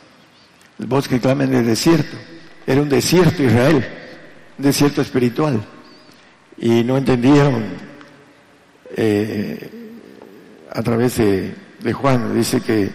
El 0.79 0.87
bosque 0.87 1.21
clama 1.21 1.45
en 1.45 1.55
el 1.55 1.67
desierto. 1.67 2.17
Era 2.67 2.81
un 2.81 2.89
desierto 2.89 3.43
Israel, 3.43 3.85
un 4.59 4.65
desierto 4.65 5.03
espiritual. 5.03 5.65
Y 6.57 6.83
no 6.85 6.97
entendieron 6.97 7.65
eh, 8.97 9.71
a 10.71 10.83
través 10.83 11.17
de, 11.17 11.55
Juan, 11.93 12.35
dice 12.35 12.61
que, 12.61 12.91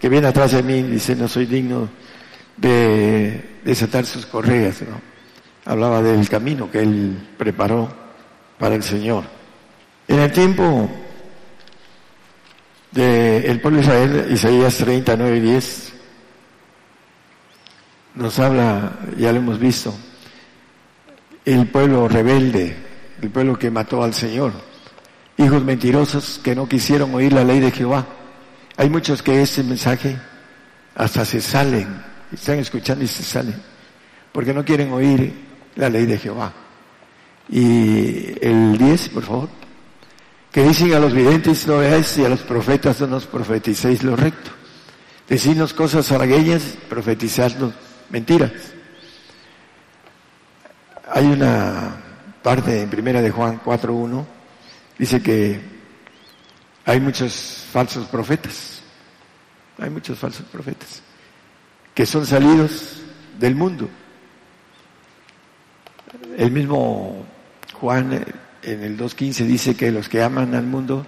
que 0.00 0.08
viene 0.08 0.28
atrás 0.28 0.52
de 0.52 0.62
mí, 0.62 0.82
dice, 0.82 1.16
no 1.16 1.26
soy 1.26 1.46
digno 1.46 1.88
de 2.56 3.58
desatar 3.64 4.04
sus 4.06 4.26
correas. 4.26 4.82
¿no? 4.82 5.00
Hablaba 5.64 6.02
del 6.02 6.28
camino 6.28 6.70
que 6.70 6.80
él 6.80 7.16
preparó 7.36 7.88
para 8.58 8.74
el 8.74 8.82
Señor. 8.82 9.24
En 10.06 10.20
el 10.20 10.30
tiempo 10.30 10.88
del 12.92 13.60
pueblo 13.60 13.78
de 13.78 13.84
Israel, 13.84 14.26
Isaías 14.30 14.76
39, 14.76 15.40
10, 15.40 15.93
nos 18.14 18.38
habla, 18.38 18.98
ya 19.16 19.32
lo 19.32 19.38
hemos 19.38 19.58
visto, 19.58 19.94
el 21.44 21.68
pueblo 21.68 22.08
rebelde, 22.08 22.76
el 23.20 23.30
pueblo 23.30 23.58
que 23.58 23.70
mató 23.70 24.02
al 24.02 24.14
Señor, 24.14 24.52
hijos 25.36 25.62
mentirosos 25.62 26.40
que 26.42 26.54
no 26.54 26.68
quisieron 26.68 27.14
oír 27.14 27.32
la 27.32 27.44
ley 27.44 27.60
de 27.60 27.70
Jehová. 27.70 28.06
Hay 28.76 28.88
muchos 28.90 29.22
que 29.22 29.42
ese 29.42 29.62
mensaje 29.62 30.16
hasta 30.94 31.24
se 31.24 31.40
salen, 31.40 32.02
están 32.32 32.58
escuchando 32.58 33.04
y 33.04 33.08
se 33.08 33.22
salen, 33.22 33.60
porque 34.32 34.54
no 34.54 34.64
quieren 34.64 34.92
oír 34.92 35.32
la 35.76 35.88
ley 35.88 36.06
de 36.06 36.18
Jehová. 36.18 36.52
Y 37.48 38.34
el 38.40 38.78
10, 38.78 39.08
por 39.10 39.22
favor 39.22 39.64
que 40.54 40.62
dicen 40.62 40.94
a 40.94 41.00
los 41.00 41.12
videntes 41.12 41.66
no 41.66 41.78
veáis 41.78 42.16
y 42.16 42.24
a 42.24 42.28
los 42.28 42.42
profetas 42.42 43.00
no 43.00 43.08
nos 43.08 43.26
profeticéis 43.26 44.04
lo 44.04 44.14
recto. 44.14 44.52
Decidnos 45.28 45.74
cosas 45.74 46.12
haragueñas, 46.12 46.76
profetizadnos 46.88 47.74
mentiras. 48.10 48.52
Hay 51.12 51.26
una 51.26 51.96
parte 52.42 52.82
en 52.82 52.90
primera 52.90 53.22
de 53.22 53.30
Juan 53.30 53.60
4.1, 53.60 54.24
dice 54.98 55.22
que 55.22 55.60
hay 56.84 57.00
muchos 57.00 57.66
falsos 57.72 58.06
profetas, 58.06 58.82
hay 59.78 59.90
muchos 59.90 60.18
falsos 60.18 60.46
profetas, 60.46 61.02
que 61.94 62.06
son 62.06 62.26
salidos 62.26 63.02
del 63.38 63.54
mundo. 63.54 63.88
El 66.36 66.50
mismo 66.50 67.24
Juan 67.74 68.24
en 68.62 68.82
el 68.82 68.98
2.15 68.98 69.44
dice 69.46 69.76
que 69.76 69.90
los 69.90 70.08
que 70.08 70.22
aman 70.22 70.54
al 70.54 70.64
mundo 70.66 71.06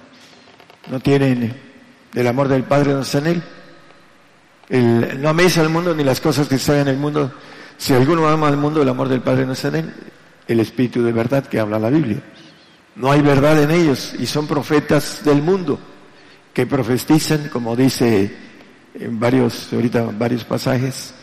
no 0.90 1.00
tienen 1.00 1.54
del 2.12 2.26
amor 2.26 2.48
del 2.48 2.64
Padre 2.64 2.92
no 2.92 3.00
está 3.00 3.18
en 3.18 3.26
él. 3.26 3.42
No 4.68 5.28
améis 5.28 5.58
al 5.58 5.68
mundo 5.68 5.94
ni 5.94 6.04
las 6.04 6.20
cosas 6.20 6.48
que 6.48 6.56
están 6.56 6.78
en 6.78 6.88
el 6.88 6.96
mundo. 6.96 7.32
Si 7.76 7.92
alguno 7.92 8.28
ama 8.28 8.48
al 8.48 8.56
mundo, 8.56 8.82
el 8.82 8.88
amor 8.88 9.08
del 9.08 9.20
Padre 9.20 9.46
no 9.46 9.52
está 9.52 9.68
en 9.68 9.76
él. 9.76 9.94
El 10.48 10.60
Espíritu 10.60 11.02
de 11.02 11.12
verdad 11.12 11.46
que 11.46 11.60
habla 11.60 11.78
la 11.78 11.90
Biblia. 11.90 12.22
No 12.96 13.12
hay 13.12 13.20
verdad 13.20 13.62
en 13.62 13.70
ellos 13.70 14.14
y 14.18 14.26
son 14.26 14.46
profetas 14.46 15.22
del 15.24 15.42
mundo 15.42 15.78
que 16.54 16.66
profetizan, 16.66 17.48
como 17.50 17.76
dice 17.76 18.34
en 18.94 19.20
varios, 19.20 19.72
ahorita 19.72 20.10
varios 20.18 20.44
pasajes, 20.44 21.14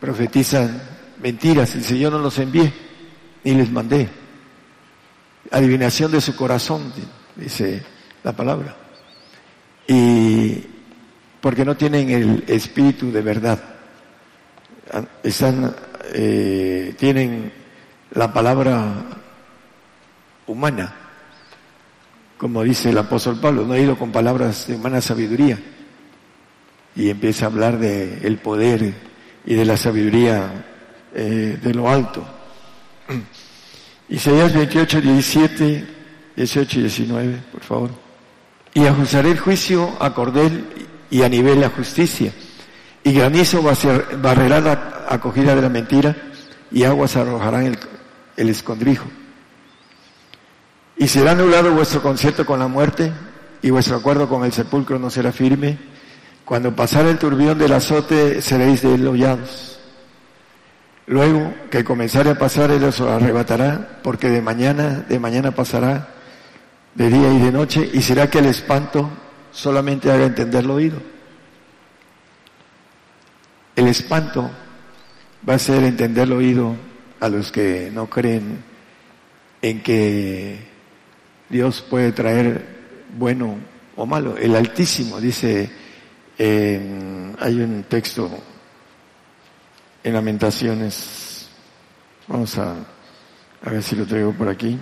profetizan 0.00 0.80
mentiras. 1.22 1.74
Dice, 1.74 1.98
yo 1.98 2.10
no 2.10 2.18
los 2.18 2.38
envié 2.38 2.72
ni 3.44 3.54
les 3.54 3.70
mandé 3.70 4.08
adivinación 5.50 6.12
de 6.12 6.20
su 6.20 6.34
corazón, 6.36 6.92
dice 7.36 7.82
la 8.22 8.32
palabra. 8.32 8.76
Y 9.86 10.64
porque 11.40 11.64
no 11.64 11.76
tienen 11.76 12.10
el 12.10 12.44
espíritu 12.46 13.12
de 13.12 13.22
verdad. 13.22 13.58
Están, 15.22 15.74
eh, 16.14 16.94
tienen 16.98 17.52
la 18.12 18.32
palabra 18.32 19.04
humana, 20.46 20.94
como 22.36 22.62
dice 22.62 22.90
el 22.90 22.98
apóstol 22.98 23.38
Pablo, 23.40 23.64
no 23.64 23.74
ha 23.74 23.78
ido 23.78 23.98
con 23.98 24.10
palabras 24.10 24.66
de 24.66 24.76
humana 24.76 25.00
sabiduría. 25.00 25.58
Y 26.96 27.10
empieza 27.10 27.44
a 27.44 27.48
hablar 27.48 27.78
de 27.78 28.26
el 28.26 28.38
poder 28.38 28.94
y 29.44 29.54
de 29.54 29.64
la 29.64 29.76
sabiduría 29.76 30.64
eh, 31.14 31.58
de 31.62 31.74
lo 31.74 31.88
alto. 31.88 32.26
Isaías 34.08 34.54
28, 34.54 35.00
17, 35.02 35.86
18 36.36 36.78
y 36.78 36.82
19, 36.82 37.38
por 37.52 37.60
favor. 37.62 37.90
Y 38.74 38.86
ajustaré 38.86 39.30
el 39.30 39.38
juicio 39.38 39.96
a 40.00 40.14
cordel 40.14 40.87
y 41.10 41.22
a 41.22 41.28
nivel 41.28 41.60
la 41.60 41.70
justicia. 41.70 42.32
Y 43.04 43.12
granizo 43.12 43.62
barrerá 43.62 44.60
la 44.60 45.06
acogida 45.08 45.54
de 45.54 45.62
la 45.62 45.68
mentira 45.68 46.16
y 46.70 46.84
aguas 46.84 47.16
arrojarán 47.16 47.76
el, 48.36 48.48
escondrijo. 48.48 49.06
Y 50.96 51.08
será 51.08 51.32
anulado 51.32 51.72
vuestro 51.72 52.02
concierto 52.02 52.44
con 52.44 52.58
la 52.58 52.68
muerte 52.68 53.12
y 53.62 53.70
vuestro 53.70 53.96
acuerdo 53.96 54.28
con 54.28 54.44
el 54.44 54.52
sepulcro 54.52 54.98
no 54.98 55.10
será 55.10 55.32
firme. 55.32 55.78
Cuando 56.44 56.74
pasara 56.74 57.10
el 57.10 57.18
turbión 57.18 57.58
del 57.58 57.72
azote 57.72 58.42
seréis 58.42 58.82
delollados. 58.82 59.78
Luego 61.06 61.54
que 61.70 61.84
comenzare 61.84 62.30
a 62.30 62.38
pasar, 62.38 62.70
Él 62.70 62.84
os 62.84 63.00
arrebatará, 63.00 64.00
porque 64.02 64.28
de 64.28 64.42
mañana, 64.42 65.06
de 65.08 65.18
mañana 65.18 65.52
pasará, 65.52 66.08
de 66.94 67.08
día 67.08 67.32
y 67.32 67.38
de 67.38 67.52
noche, 67.52 67.88
y 67.94 68.02
será 68.02 68.28
que 68.28 68.40
el 68.40 68.46
espanto 68.46 69.08
solamente 69.58 70.10
haga 70.10 70.26
entender 70.26 70.64
lo 70.64 70.74
oído. 70.74 70.98
El 73.74 73.88
espanto 73.88 74.48
va 75.48 75.54
a 75.54 75.58
ser 75.58 75.82
entender 75.82 76.24
el 76.24 76.32
oído 76.32 76.76
a 77.18 77.28
los 77.28 77.50
que 77.50 77.90
no 77.92 78.08
creen 78.08 78.62
en 79.60 79.82
que 79.82 80.60
Dios 81.48 81.82
puede 81.82 82.12
traer 82.12 82.78
bueno 83.16 83.56
o 83.96 84.06
malo. 84.06 84.36
El 84.36 84.54
Altísimo 84.54 85.20
dice, 85.20 85.68
hay 86.38 87.60
un 87.60 87.84
texto 87.88 88.30
en 90.04 90.14
Lamentaciones. 90.14 91.48
Vamos 92.28 92.56
a, 92.58 92.76
a 93.64 93.70
ver 93.70 93.82
si 93.82 93.96
lo 93.96 94.06
traigo 94.06 94.32
por 94.32 94.48
aquí. 94.48 94.78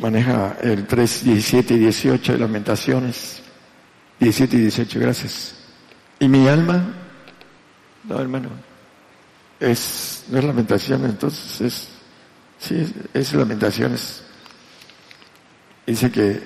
Maneja 0.00 0.56
el 0.62 0.86
3, 0.86 1.24
17 1.24 1.74
y 1.74 1.78
18 1.78 2.32
de 2.32 2.38
Lamentaciones. 2.38 3.42
17 4.18 4.56
y 4.56 4.60
18, 4.60 5.00
gracias. 5.00 5.54
Y 6.18 6.28
mi 6.28 6.48
alma, 6.48 6.94
no 8.04 8.20
hermano, 8.20 8.48
es, 9.60 10.24
no 10.30 10.38
es 10.38 10.44
lamentaciones, 10.44 11.10
entonces 11.10 11.60
es, 11.60 11.88
sí, 12.58 12.74
es, 12.76 12.92
es 13.12 13.34
lamentaciones. 13.34 14.22
Dice 15.86 16.10
que, 16.10 16.42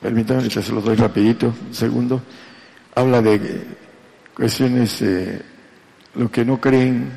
permítanme, 0.00 0.48
ya 0.48 0.62
se 0.62 0.72
lo 0.72 0.80
doy 0.80 0.96
rapidito, 0.96 1.54
un 1.66 1.74
segundo, 1.74 2.22
habla 2.94 3.22
de 3.22 3.64
cuestiones, 4.34 5.00
eh, 5.02 5.42
lo 6.14 6.30
que 6.30 6.44
no 6.44 6.60
creen 6.60 7.10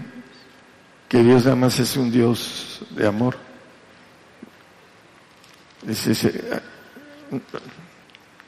que 1.09 1.23
Dios 1.23 1.43
nada 1.43 1.55
más 1.55 1.79
es 1.79 1.97
un 1.97 2.11
Dios 2.11 2.85
de 2.91 3.07
amor. 3.07 3.50
Es 5.87 6.07
ese, 6.07 6.61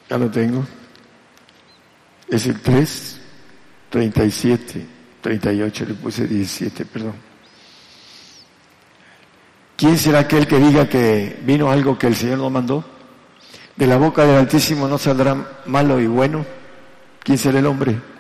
ya 0.09 0.17
lo 0.17 0.29
tengo. 0.29 0.65
Es 2.27 2.45
el 2.47 2.59
3, 2.61 3.21
37, 3.89 4.85
38, 5.21 5.85
le 5.85 5.93
puse 5.95 6.27
17, 6.27 6.85
perdón. 6.85 7.13
¿Quién 9.75 9.97
será 9.97 10.19
aquel 10.19 10.47
que 10.47 10.59
diga 10.59 10.87
que 10.87 11.39
vino 11.43 11.69
algo 11.69 11.97
que 11.97 12.07
el 12.07 12.15
Señor 12.15 12.37
no 12.37 12.49
mandó? 12.49 12.85
De 13.75 13.87
la 13.87 13.97
boca 13.97 14.23
del 14.25 14.37
Altísimo 14.37 14.87
no 14.87 14.97
saldrá 14.97 15.35
malo 15.65 15.99
y 15.99 16.07
bueno. 16.07 16.45
¿Quién 17.23 17.37
será 17.37 17.59
el 17.59 17.65
hombre? 17.65 18.13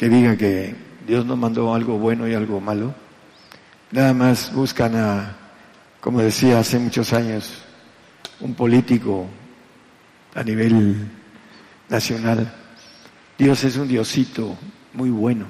que 0.00 0.08
diga 0.08 0.34
que 0.34 0.74
Dios 1.06 1.26
nos 1.26 1.36
mandó 1.36 1.74
algo 1.74 1.98
bueno 1.98 2.26
y 2.26 2.32
algo 2.32 2.58
malo. 2.58 2.94
Nada 3.90 4.14
más 4.14 4.50
buscan 4.54 4.96
a 4.96 5.36
como 6.00 6.20
decía 6.20 6.58
hace 6.58 6.78
muchos 6.78 7.12
años 7.12 7.62
un 8.40 8.54
político 8.54 9.26
a 10.34 10.42
nivel 10.42 11.10
nacional, 11.88 12.52
Dios 13.36 13.64
es 13.64 13.76
un 13.76 13.88
diosito 13.88 14.56
muy 14.94 15.10
bueno. 15.10 15.46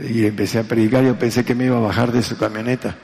Y 0.00 0.26
empecé 0.26 0.58
a 0.58 0.64
predicar, 0.64 1.04
yo 1.04 1.18
pensé 1.18 1.44
que 1.44 1.54
me 1.54 1.66
iba 1.66 1.76
a 1.76 1.80
bajar 1.80 2.10
de 2.10 2.22
su 2.22 2.36
camioneta 2.36 2.96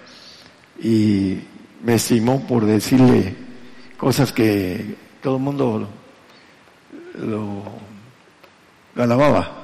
y 0.83 1.39
me 1.85 1.95
estimó 1.95 2.47
por 2.47 2.65
decirle 2.65 3.35
cosas 3.97 4.33
que 4.33 4.97
todo 5.23 5.37
el 5.37 5.43
mundo 5.43 5.89
lo, 7.19 7.63
lo 8.95 9.03
alababa. 9.03 9.57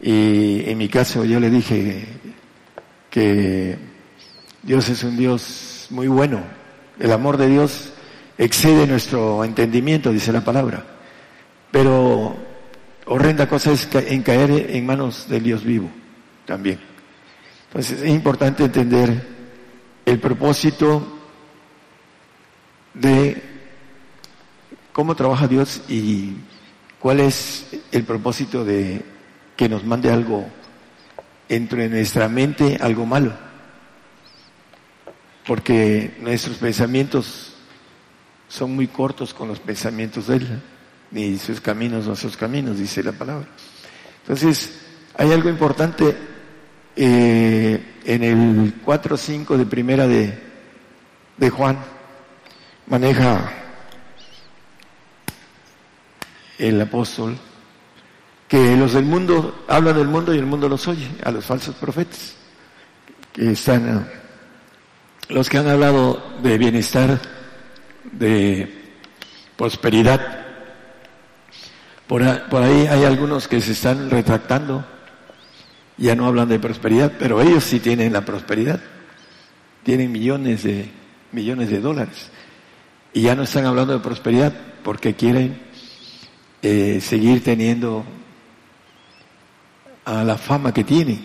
Y 0.00 0.70
en 0.70 0.78
mi 0.78 0.88
caso 0.88 1.24
yo 1.24 1.40
le 1.40 1.50
dije 1.50 2.06
que 3.10 3.87
Dios 4.62 4.88
es 4.88 5.04
un 5.04 5.16
Dios 5.16 5.86
muy 5.90 6.08
bueno. 6.08 6.40
El 6.98 7.12
amor 7.12 7.36
de 7.36 7.48
Dios 7.48 7.92
excede 8.36 8.86
nuestro 8.86 9.44
entendimiento, 9.44 10.12
dice 10.12 10.32
la 10.32 10.44
palabra. 10.44 10.84
Pero 11.70 12.36
horrenda 13.06 13.48
cosa 13.48 13.72
es 13.72 13.88
en 13.94 14.22
caer 14.22 14.70
en 14.70 14.86
manos 14.86 15.28
del 15.28 15.42
Dios 15.42 15.64
vivo 15.64 15.90
también. 16.46 16.80
Entonces 17.68 18.02
es 18.02 18.08
importante 18.08 18.64
entender 18.64 19.26
el 20.04 20.18
propósito 20.18 21.18
de 22.94 23.42
cómo 24.92 25.14
trabaja 25.14 25.46
Dios 25.46 25.82
y 25.88 26.32
cuál 26.98 27.20
es 27.20 27.66
el 27.92 28.04
propósito 28.04 28.64
de 28.64 29.02
que 29.56 29.68
nos 29.68 29.84
mande 29.84 30.10
algo 30.10 30.46
entre 31.48 31.88
nuestra 31.88 32.28
mente, 32.28 32.78
algo 32.80 33.06
malo. 33.06 33.47
Porque 35.48 36.14
nuestros 36.20 36.58
pensamientos 36.58 37.54
son 38.48 38.76
muy 38.76 38.86
cortos 38.86 39.32
con 39.32 39.48
los 39.48 39.58
pensamientos 39.58 40.26
de 40.26 40.36
Él, 40.36 40.62
ni 41.10 41.38
sus 41.38 41.58
caminos 41.62 42.06
no 42.06 42.14
sus 42.14 42.36
caminos, 42.36 42.78
dice 42.78 43.02
la 43.02 43.12
palabra. 43.12 43.48
Entonces, 44.20 44.78
hay 45.16 45.32
algo 45.32 45.48
importante 45.48 46.14
eh, 46.94 47.82
en 48.04 48.24
el 48.24 48.84
4.5 48.84 49.56
de 49.56 49.64
primera 49.64 50.06
de, 50.06 50.38
de 51.38 51.48
Juan, 51.48 51.78
maneja 52.86 53.50
el 56.58 56.78
apóstol, 56.78 57.38
que 58.46 58.76
los 58.76 58.92
del 58.92 59.06
mundo 59.06 59.64
hablan 59.66 59.96
del 59.96 60.08
mundo 60.08 60.34
y 60.34 60.38
el 60.38 60.44
mundo 60.44 60.68
los 60.68 60.86
oye, 60.88 61.08
a 61.24 61.30
los 61.30 61.46
falsos 61.46 61.74
profetas, 61.76 62.34
que 63.32 63.52
están, 63.52 64.06
los 65.28 65.48
que 65.48 65.58
han 65.58 65.68
hablado 65.68 66.22
de 66.42 66.58
bienestar, 66.58 67.20
de 68.12 68.72
prosperidad. 69.56 70.46
Por, 72.06 72.22
ahí 72.22 72.86
hay 72.86 73.04
algunos 73.04 73.48
que 73.48 73.60
se 73.60 73.72
están 73.72 74.08
retractando, 74.08 74.84
ya 75.98 76.14
no 76.14 76.26
hablan 76.26 76.48
de 76.48 76.58
prosperidad, 76.58 77.12
pero 77.18 77.42
ellos 77.42 77.64
sí 77.64 77.80
tienen 77.80 78.12
la 78.12 78.22
prosperidad, 78.22 78.80
tienen 79.82 80.10
millones 80.10 80.62
de 80.62 80.90
millones 81.30 81.68
de 81.68 81.80
dólares 81.80 82.30
y 83.12 83.22
ya 83.22 83.34
no 83.34 83.42
están 83.42 83.66
hablando 83.66 83.92
de 83.92 83.98
prosperidad 83.98 84.54
porque 84.82 85.14
quieren 85.14 85.60
eh, 86.62 87.00
seguir 87.02 87.44
teniendo 87.44 88.02
a 90.06 90.24
la 90.24 90.38
fama 90.38 90.72
que 90.72 90.84
tienen 90.84 91.20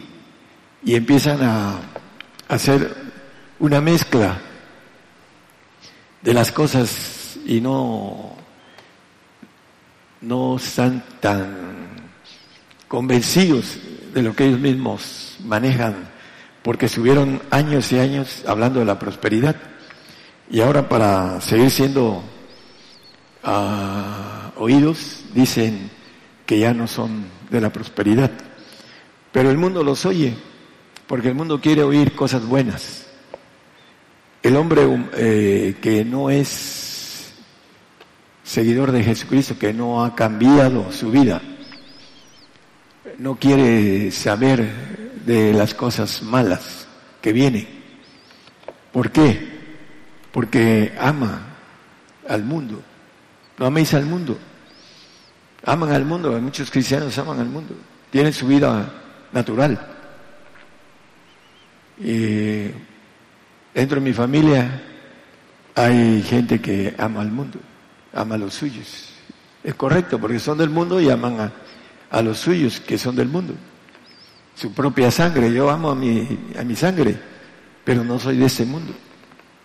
y 0.84 0.96
empiezan 0.96 1.42
a 1.42 1.80
hacer 2.50 3.13
una 3.60 3.82
mezcla 3.82 4.40
de 6.22 6.34
las 6.34 6.52
cosas 6.52 7.38
y 7.46 7.62
no 7.62 8.36
no 10.22 10.56
están 10.56 11.04
tan 11.20 12.10
convencidos 12.88 13.78
de 14.14 14.22
lo 14.22 14.36
que 14.36 14.46
ellos 14.46 14.60
mismos 14.60 15.38
manejan 15.44 15.96
porque 16.62 16.86
estuvieron 16.86 17.42
años 17.52 17.92
y 17.92 18.00
años 18.00 18.44
hablando 18.48 18.80
de 18.80 18.86
la 18.86 19.00
prosperidad 19.00 19.56
y 20.50 20.62
ahora 20.62 20.88
para 20.88 21.42
seguir 21.42 21.72
siendo 21.72 22.24
uh, 23.44 24.62
oídos 24.62 25.24
dicen 25.34 25.90
que 26.46 26.60
ya 26.60 26.74
no 26.74 26.88
son 26.88 27.26
de 27.50 27.62
la 27.62 27.72
prosperidad. 27.72 28.32
Pero 29.32 29.50
el 29.50 29.58
mundo 29.58 29.84
los 29.84 30.06
oye, 30.06 30.36
porque 31.08 31.30
el 31.30 31.36
mundo 31.36 31.60
quiere 31.60 31.84
oír 31.84 32.14
cosas 32.16 32.46
buenas. 32.46 33.03
El 34.44 34.58
hombre 34.58 34.82
eh, 35.16 35.78
que 35.82 36.04
no 36.04 36.30
es 36.30 37.34
seguidor 38.44 38.92
de 38.92 39.02
Jesucristo, 39.02 39.58
que 39.58 39.74
no 39.74 40.04
ha 40.04 40.16
cambiado 40.16 40.92
su 40.92 41.12
vida, 41.12 41.42
no 43.20 43.38
quiere 43.38 44.12
saber 44.12 45.22
de 45.26 45.54
las 45.54 45.74
cosas 45.74 46.22
malas 46.24 46.88
que 47.22 47.32
vienen. 47.32 47.66
¿Por 48.92 49.12
qué? 49.12 49.50
Porque 50.34 50.94
ama 51.00 51.56
al 52.28 52.44
mundo. 52.44 52.82
No 53.58 53.68
améis 53.68 53.94
al 53.94 54.06
mundo. 54.06 54.38
Aman 55.66 55.94
al 55.94 56.04
mundo, 56.04 56.38
muchos 56.42 56.70
cristianos 56.70 57.18
aman 57.18 57.40
al 57.40 57.48
mundo. 57.48 57.76
Tienen 58.12 58.34
su 58.34 58.46
vida 58.46 58.92
natural. 59.32 59.80
Y 61.98 62.68
dentro 63.74 64.00
de 64.00 64.06
mi 64.06 64.14
familia 64.14 64.82
hay 65.76 66.22
gente 66.24 66.62
que 66.62 66.94
ama 66.98 67.22
al 67.22 67.32
mundo, 67.32 67.60
ama 68.14 68.36
a 68.36 68.38
los 68.38 68.54
suyos. 68.54 69.10
Es 69.64 69.76
correcto, 69.76 70.20
porque 70.20 70.40
son 70.40 70.58
del 70.58 70.70
mundo 70.70 71.00
y 71.02 71.10
aman 71.10 71.40
a, 71.40 71.52
a 72.12 72.22
los 72.22 72.38
suyos 72.38 72.80
que 72.80 72.98
son 72.98 73.16
del 73.16 73.28
mundo. 73.30 73.56
Su 74.56 74.72
propia 74.72 75.10
sangre, 75.10 75.52
yo 75.52 75.70
amo 75.70 75.90
a 75.90 75.96
mi, 75.96 76.52
a 76.60 76.64
mi 76.64 76.76
sangre, 76.76 77.18
pero 77.84 78.04
no 78.04 78.20
soy 78.20 78.38
de 78.38 78.46
ese 78.46 78.66
mundo. 78.66 78.94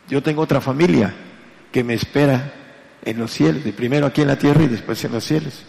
Yo 0.08 0.22
tengo 0.22 0.42
otra 0.42 0.60
familia 0.60 1.14
que 1.70 1.84
me 1.84 1.94
espera 1.94 2.54
en 3.04 3.18
los 3.18 3.30
cielos, 3.30 3.62
primero 3.74 4.06
aquí 4.06 4.22
en 4.22 4.28
la 4.28 4.38
tierra 4.38 4.62
y 4.62 4.68
después 4.68 5.04
en 5.04 5.12
los 5.12 5.24
cielos. 5.24 5.64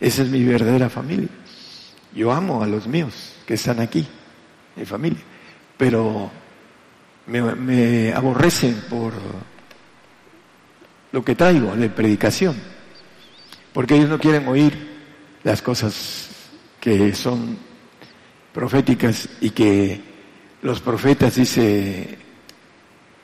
Esa 0.00 0.22
es 0.22 0.28
mi 0.28 0.42
verdadera 0.42 0.88
familia. 0.88 1.28
Yo 2.14 2.32
amo 2.32 2.62
a 2.62 2.66
los 2.66 2.86
míos 2.86 3.34
que 3.46 3.54
están 3.54 3.80
aquí, 3.80 4.06
mi 4.76 4.84
familia, 4.84 5.20
pero 5.76 6.30
me, 7.40 8.12
aborrecen 8.12 8.82
por 8.90 9.12
lo 11.12 11.24
que 11.24 11.34
traigo 11.34 11.74
de 11.74 11.88
predicación, 11.88 12.56
porque 13.72 13.96
ellos 13.96 14.08
no 14.08 14.18
quieren 14.18 14.46
oír 14.48 14.90
las 15.42 15.62
cosas 15.62 16.28
que 16.80 17.14
son 17.14 17.56
proféticas 18.52 19.28
y 19.40 19.50
que 19.50 20.00
los 20.62 20.80
profetas, 20.80 21.34
dice 21.36 22.18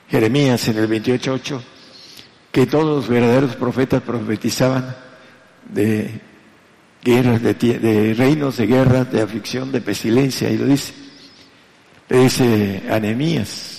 Jeremías 0.09 0.69
en 0.69 0.79
el 0.79 0.89
28.8, 0.89 1.61
que 2.51 2.67
todos 2.67 2.85
los 2.85 3.09
verdaderos 3.09 3.57
profetas 3.57 4.03
profetizaban 4.03 4.97
de 5.69 6.21
guerras, 7.05 7.43
de, 7.43 8.15
reinos 8.17 8.57
de 8.57 8.67
guerra, 8.67 9.05
de 9.05 9.23
aflicción, 9.23 9.71
de 9.71 9.81
pestilencia, 9.81 10.51
y 10.51 10.57
lo 10.57 10.67
dice. 10.67 10.93
Le 12.09 12.21
dice 12.21 12.83
Anemías, 12.91 13.78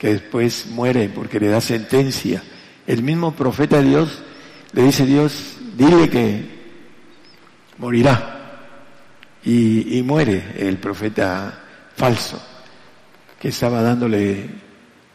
que 0.00 0.14
después 0.14 0.66
muere 0.70 1.10
porque 1.14 1.38
le 1.38 1.48
da 1.48 1.60
sentencia. 1.60 2.42
El 2.86 3.02
mismo 3.02 3.36
profeta 3.36 3.76
de 3.76 3.90
Dios 3.90 4.22
le 4.72 4.84
dice 4.84 5.04
Dios, 5.04 5.58
dile 5.76 6.08
que 6.08 6.42
morirá. 7.76 8.38
Y, 9.44 9.98
y 9.98 10.02
muere 10.02 10.54
el 10.56 10.78
profeta 10.78 11.60
falso, 11.96 12.42
que 13.38 13.48
estaba 13.48 13.82
dándole 13.82 14.48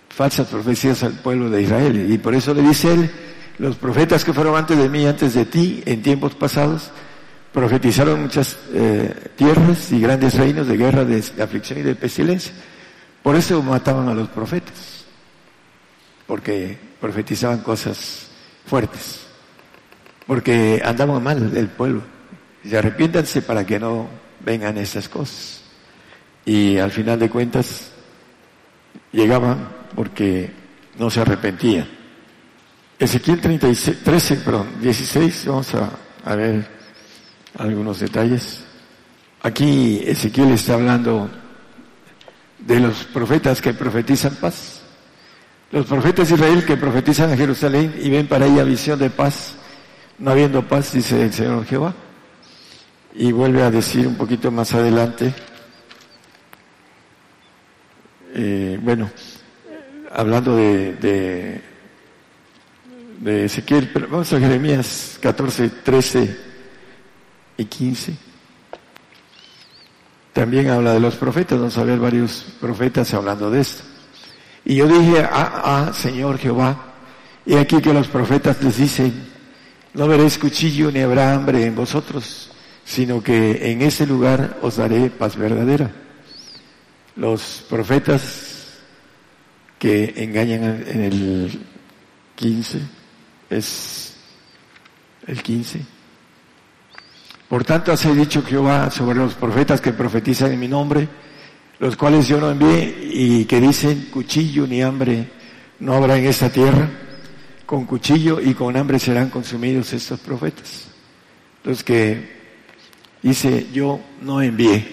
falsas 0.10 0.48
profecías 0.48 1.04
al 1.04 1.14
pueblo 1.14 1.50
de 1.50 1.64
Israel. 1.64 2.12
Y 2.12 2.18
por 2.20 2.36
eso 2.36 2.54
le 2.54 2.62
dice 2.62 2.94
él, 2.94 3.12
los 3.58 3.78
profetas 3.78 4.24
que 4.24 4.34
fueron 4.34 4.56
antes 4.56 4.78
de 4.78 4.88
mí, 4.88 5.06
antes 5.06 5.34
de 5.34 5.46
ti, 5.46 5.82
en 5.86 6.04
tiempos 6.04 6.36
pasados, 6.36 6.92
profetizaron 7.52 8.22
muchas 8.22 8.56
eh, 8.74 9.32
tierras 9.36 9.92
y 9.92 10.00
grandes 10.00 10.36
reinos 10.36 10.68
de 10.68 10.78
guerra, 10.78 11.06
de, 11.06 11.24
aflicción 11.42 11.80
y 11.80 11.82
de 11.82 11.96
pestilencia. 11.96 12.54
Por 13.26 13.36
eso 13.36 13.60
mataban 13.64 14.08
a 14.08 14.14
los 14.14 14.30
profetas, 14.30 15.04
porque 16.28 16.78
profetizaban 17.02 17.62
cosas 17.62 18.28
fuertes, 18.68 19.22
porque 20.28 20.80
andaban 20.86 21.24
mal 21.24 21.58
el 21.58 21.68
pueblo. 21.70 22.04
Y 22.64 22.76
arrepiéntanse 22.76 23.42
para 23.42 23.66
que 23.66 23.80
no 23.80 24.08
vengan 24.42 24.78
esas 24.78 25.10
cosas. 25.10 25.64
Y 26.46 26.78
al 26.78 26.92
final 26.92 27.18
de 27.18 27.32
cuentas 27.32 27.90
llegaban 29.12 29.70
porque 29.96 30.52
no 31.00 31.10
se 31.10 31.22
arrepentía. 31.22 31.90
Ezequiel 33.00 33.42
36, 33.42 34.04
13, 34.04 34.36
perdón, 34.36 34.68
16, 34.80 35.46
vamos 35.48 35.74
a 35.74 36.36
ver 36.36 36.68
algunos 37.58 38.02
detalles. 38.02 38.64
Aquí 39.42 40.04
Ezequiel 40.06 40.52
está 40.52 40.76
hablando 40.76 41.28
de 42.66 42.80
los 42.80 43.06
profetas 43.06 43.62
que 43.62 43.74
profetizan 43.74 44.36
paz. 44.36 44.82
Los 45.72 45.86
profetas 45.86 46.30
de 46.30 46.36
Israel 46.36 46.66
que 46.66 46.78
profetizan 46.78 47.32
a 47.32 47.38
Jerusalén 47.38 47.96
y 48.02 48.10
ven 48.10 48.28
para 48.28 48.46
ella 48.46 48.64
visión 48.64 49.00
de 49.00 49.10
paz, 49.10 49.56
no 50.20 50.32
habiendo 50.32 50.68
paz, 50.68 50.94
dice 50.94 51.22
el 51.22 51.34
Señor 51.34 51.66
Jehová. 51.66 51.94
Y 53.14 53.32
vuelve 53.32 53.62
a 53.62 53.72
decir 53.72 54.08
un 54.08 54.16
poquito 54.16 54.52
más 54.52 54.74
adelante, 54.74 55.34
eh, 58.34 58.78
bueno, 58.82 59.10
hablando 60.12 60.56
de, 60.56 60.94
de, 60.96 61.62
de 63.20 63.46
Ezequiel, 63.46 63.90
pero 63.94 64.08
vamos 64.10 64.32
a 64.34 64.40
Jeremías 64.40 65.18
14, 65.22 65.70
13 65.70 66.38
y 67.58 67.66
15. 67.66 68.25
También 70.36 70.68
habla 70.68 70.92
de 70.92 71.00
los 71.00 71.16
profetas, 71.16 71.58
vamos 71.58 71.78
a 71.78 71.86
ver 71.86 71.98
varios 71.98 72.46
profetas 72.60 73.14
hablando 73.14 73.50
de 73.50 73.62
esto. 73.62 73.84
Y 74.66 74.76
yo 74.76 74.86
dije, 74.86 75.22
ah, 75.22 75.62
ah, 75.64 75.94
Señor 75.94 76.38
Jehová, 76.38 76.94
y 77.46 77.56
aquí 77.56 77.82
que 77.82 77.94
los 77.94 78.10
profetas 78.10 78.62
les 78.62 78.76
dicen, 78.76 79.14
no 79.94 80.10
veréis 80.10 80.38
cuchillo 80.38 80.92
ni 80.92 81.00
habrá 81.00 81.34
hambre 81.34 81.66
en 81.66 81.74
vosotros, 81.74 82.52
sino 82.84 83.24
que 83.24 83.72
en 83.72 83.82
ese 83.82 84.06
lugar 84.06 84.58
os 84.62 84.76
daré 84.76 85.10
paz 85.10 85.38
verdadera. 85.38 85.90
Los 87.16 87.64
profetas 87.70 88.82
que 89.80 90.16
engañan 90.18 90.84
en 90.86 91.02
el 91.02 91.62
15 92.36 92.82
es 93.52 94.18
el 95.28 95.42
15. 95.42 95.95
Por 97.50 97.64
tanto, 97.64 97.92
así 97.92 98.10
dicho 98.10 98.42
Jehová 98.42 98.90
sobre 98.90 99.20
los 99.20 99.36
profetas 99.36 99.80
que 99.80 99.94
profetizan 99.94 100.52
en 100.52 100.60
mi 100.60 100.68
nombre, 100.68 101.08
los 101.80 101.96
cuales 101.96 102.28
yo 102.28 102.40
no 102.40 102.50
envié 102.50 103.10
y 103.12 103.46
que 103.46 103.62
dicen 103.62 104.08
cuchillo 104.12 104.66
ni 104.66 104.82
hambre 104.82 105.30
no 105.80 105.94
habrá 105.94 106.18
en 106.18 106.26
esta 106.26 106.50
tierra, 106.50 106.90
con 107.66 107.86
cuchillo 107.86 108.40
y 108.42 108.54
con 108.54 108.76
hambre 108.76 108.98
serán 108.98 109.30
consumidos 109.30 109.94
estos 109.94 110.20
profetas. 110.20 110.88
Los 111.64 111.84
que 111.84 112.36
dice 113.22 113.68
yo 113.72 114.00
no 114.22 114.42
envié, 114.42 114.88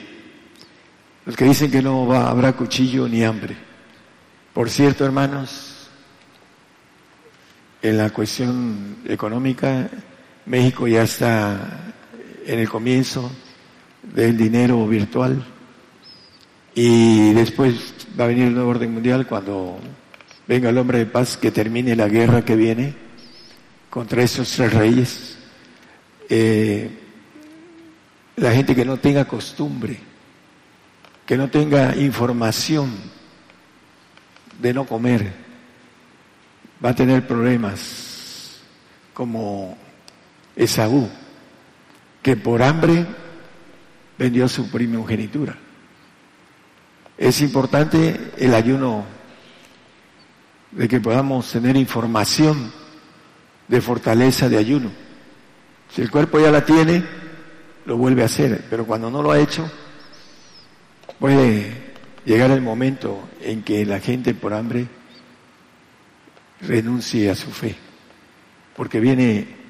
los 1.25 1.37
que 1.37 1.45
dicen 1.45 1.71
que 1.71 1.81
no 1.81 2.13
habrá 2.13 2.53
cuchillo 2.53 3.09
ni 3.09 3.25
hambre. 3.25 3.57
Por 4.53 4.69
cierto, 4.69 5.07
hermanos, 5.07 5.89
en 7.81 7.97
la 7.97 8.11
cuestión 8.11 8.99
económica, 9.07 9.89
México 10.45 10.87
ya 10.87 11.05
está 11.05 11.95
en 12.47 12.59
el 12.59 12.69
comienzo 12.69 13.31
del 14.03 14.37
dinero 14.37 14.87
virtual 14.87 15.45
y 16.75 17.33
después 17.33 17.95
va 18.19 18.25
a 18.25 18.29
venir 18.29 18.45
el 18.45 18.55
nuevo 18.55 18.71
orden 18.71 18.93
mundial 18.93 19.27
cuando 19.27 19.79
venga 20.47 20.71
el 20.71 20.79
hombre 20.79 20.99
de 20.99 21.07
paz 21.07 21.37
que 21.37 21.51
termine 21.51 21.95
la 21.95 22.09
guerra 22.09 22.45
que 22.45 22.57
viene 22.57 22.95
contra 23.91 24.23
esos 24.23 24.51
tres 24.51 24.73
reyes. 24.73 25.39
Eh, 26.29 26.91
la 28.37 28.53
gente 28.53 28.75
que 28.75 28.85
no 28.85 28.97
tenga 28.97 29.27
costumbre, 29.27 29.99
que 31.27 31.37
no 31.37 31.49
tenga 31.51 31.95
información 31.97 32.91
de 34.61 34.73
no 34.73 34.87
comer, 34.87 35.33
va 36.83 36.91
a 36.91 36.95
tener 36.95 37.27
problemas 37.27 38.63
como 39.13 39.77
Esaú, 40.57 41.09
que 42.23 42.37
por 42.37 42.63
hambre 42.63 43.05
vendió 44.19 44.49
su 44.49 44.71
primogenitura. 44.71 45.57
Es 47.19 47.41
importante 47.41 48.33
el 48.39 48.55
ayuno 48.55 49.05
de 50.71 50.89
que 50.89 51.01
podamos 51.01 51.51
tener 51.51 51.77
información 51.77 52.73
de 53.69 53.81
fortaleza 53.81 54.49
de 54.49 54.57
ayuno. 54.57 54.91
Si 55.91 56.01
el 56.01 56.11
cuerpo 56.11 56.41
ya 56.41 56.51
la 56.51 56.65
tiene, 56.65 57.05
lo 57.85 57.97
vuelve 57.97 58.23
a 58.23 58.27
hacer, 58.27 58.65
pero 58.71 58.87
cuando 58.87 59.11
no 59.11 59.23
lo 59.23 59.33
ha 59.33 59.41
hecho, 59.41 59.71
puede 61.19 61.93
llegar 62.25 62.51
el 62.51 62.63
momento 62.63 63.29
en 63.41 63.63
que 63.63 63.85
la 63.85 64.01
gente 64.01 64.35
por 64.35 64.55
hambre 64.55 64.87
renuncie 66.61 67.31
a 67.31 67.35
su 67.35 67.51
fe, 67.51 67.77
porque 68.77 69.01
viene 69.01 69.62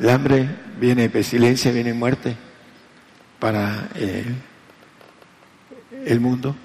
el 0.00 0.08
hambre, 0.08 0.48
viene 0.80 1.10
pestilencia, 1.10 1.70
viene 1.70 1.92
muerte 1.92 2.34
para 3.38 3.90
eh, 3.94 4.24
el 6.06 6.20
mundo 6.20 6.56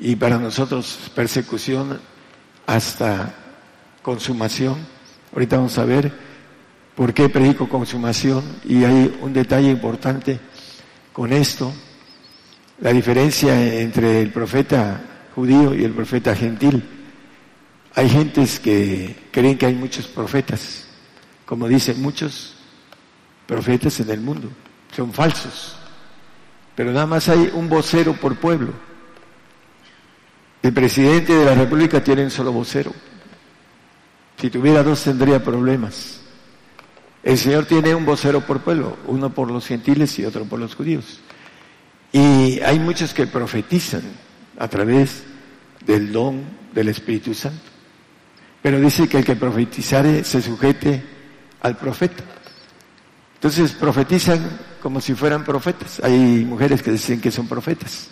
y 0.00 0.14
para 0.14 0.38
nosotros 0.38 1.10
persecución 1.12 2.00
hasta 2.66 3.34
consumación. 4.00 4.76
Ahorita 5.32 5.56
vamos 5.56 5.76
a 5.78 5.84
ver 5.84 6.12
por 6.94 7.12
qué 7.12 7.28
predico 7.28 7.68
consumación 7.68 8.44
y 8.64 8.84
hay 8.84 9.18
un 9.20 9.32
detalle 9.32 9.70
importante 9.70 10.38
con 11.12 11.32
esto, 11.32 11.72
la 12.80 12.92
diferencia 12.92 13.80
entre 13.80 14.22
el 14.22 14.30
profeta 14.30 15.02
judío 15.34 15.74
y 15.74 15.82
el 15.82 15.92
profeta 15.92 16.34
gentil. 16.36 16.84
Hay 17.96 18.08
gentes 18.08 18.60
que 18.60 19.16
creen 19.32 19.58
que 19.58 19.66
hay 19.66 19.74
muchos 19.74 20.06
profetas, 20.06 20.86
como 21.44 21.66
dicen 21.66 22.00
muchos 22.00 22.53
profetas 23.46 24.00
en 24.00 24.10
el 24.10 24.20
mundo, 24.20 24.48
son 24.94 25.12
falsos, 25.12 25.76
pero 26.74 26.92
nada 26.92 27.06
más 27.06 27.28
hay 27.28 27.50
un 27.54 27.68
vocero 27.68 28.14
por 28.14 28.36
pueblo. 28.36 28.72
El 30.62 30.72
presidente 30.72 31.34
de 31.34 31.44
la 31.44 31.54
República 31.54 32.02
tiene 32.02 32.24
un 32.24 32.30
solo 32.30 32.50
vocero. 32.50 32.92
Si 34.40 34.50
tuviera 34.50 34.82
dos 34.82 35.04
tendría 35.04 35.42
problemas. 35.42 36.20
El 37.22 37.38
Señor 37.38 37.66
tiene 37.66 37.94
un 37.94 38.04
vocero 38.04 38.40
por 38.40 38.60
pueblo, 38.60 38.96
uno 39.06 39.30
por 39.30 39.50
los 39.50 39.66
gentiles 39.66 40.18
y 40.18 40.24
otro 40.24 40.44
por 40.44 40.58
los 40.58 40.74
judíos. 40.74 41.20
Y 42.12 42.60
hay 42.60 42.78
muchos 42.78 43.14
que 43.14 43.26
profetizan 43.26 44.02
a 44.58 44.68
través 44.68 45.24
del 45.86 46.12
don 46.12 46.42
del 46.72 46.88
Espíritu 46.88 47.34
Santo. 47.34 47.62
Pero 48.62 48.80
dice 48.80 49.08
que 49.08 49.18
el 49.18 49.24
que 49.24 49.36
profetizare 49.36 50.24
se 50.24 50.40
sujete 50.40 51.02
al 51.60 51.76
profeta. 51.76 52.24
Entonces 53.44 53.72
profetizan 53.72 54.40
como 54.80 55.02
si 55.02 55.12
fueran 55.12 55.44
profetas. 55.44 56.00
Hay 56.02 56.46
mujeres 56.48 56.80
que 56.80 56.92
dicen 56.92 57.20
que 57.20 57.30
son 57.30 57.46
profetas. 57.46 58.08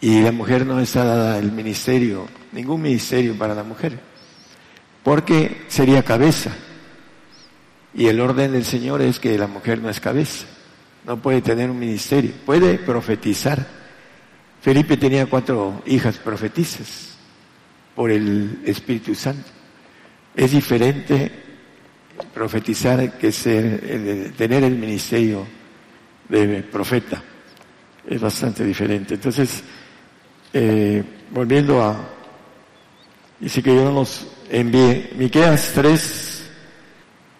Y 0.00 0.20
la 0.20 0.30
mujer 0.30 0.64
no 0.64 0.78
está 0.78 1.02
dada 1.02 1.36
el 1.36 1.50
ministerio, 1.50 2.28
ningún 2.52 2.80
ministerio 2.80 3.36
para 3.36 3.56
la 3.56 3.64
mujer, 3.64 3.98
porque 5.02 5.64
sería 5.66 6.04
cabeza. 6.04 6.52
Y 7.92 8.06
el 8.06 8.20
orden 8.20 8.52
del 8.52 8.64
Señor 8.64 9.02
es 9.02 9.18
que 9.18 9.36
la 9.36 9.48
mujer 9.48 9.80
no 9.80 9.90
es 9.90 9.98
cabeza, 9.98 10.46
no 11.04 11.20
puede 11.20 11.42
tener 11.42 11.68
un 11.68 11.80
ministerio, 11.80 12.34
puede 12.46 12.78
profetizar. 12.78 13.66
Felipe 14.62 14.96
tenía 14.96 15.26
cuatro 15.26 15.82
hijas 15.86 16.18
profetizas 16.18 17.16
por 17.96 18.12
el 18.12 18.60
Espíritu 18.64 19.16
Santo. 19.16 19.50
Es 20.36 20.52
diferente 20.52 21.45
profetizar 22.32 23.18
que 23.18 23.32
ser, 23.32 24.32
tener 24.36 24.64
el 24.64 24.76
ministerio 24.76 25.46
de 26.28 26.62
profeta. 26.62 27.22
Es 28.06 28.20
bastante 28.20 28.64
diferente. 28.64 29.14
Entonces, 29.14 29.62
eh, 30.52 31.02
volviendo 31.30 31.82
a, 31.82 31.96
dice 33.40 33.62
que 33.62 33.74
yo 33.74 33.84
no 33.84 33.92
los 33.92 34.26
envié, 34.50 35.10
Miqueas 35.16 35.72
3, 35.74 36.50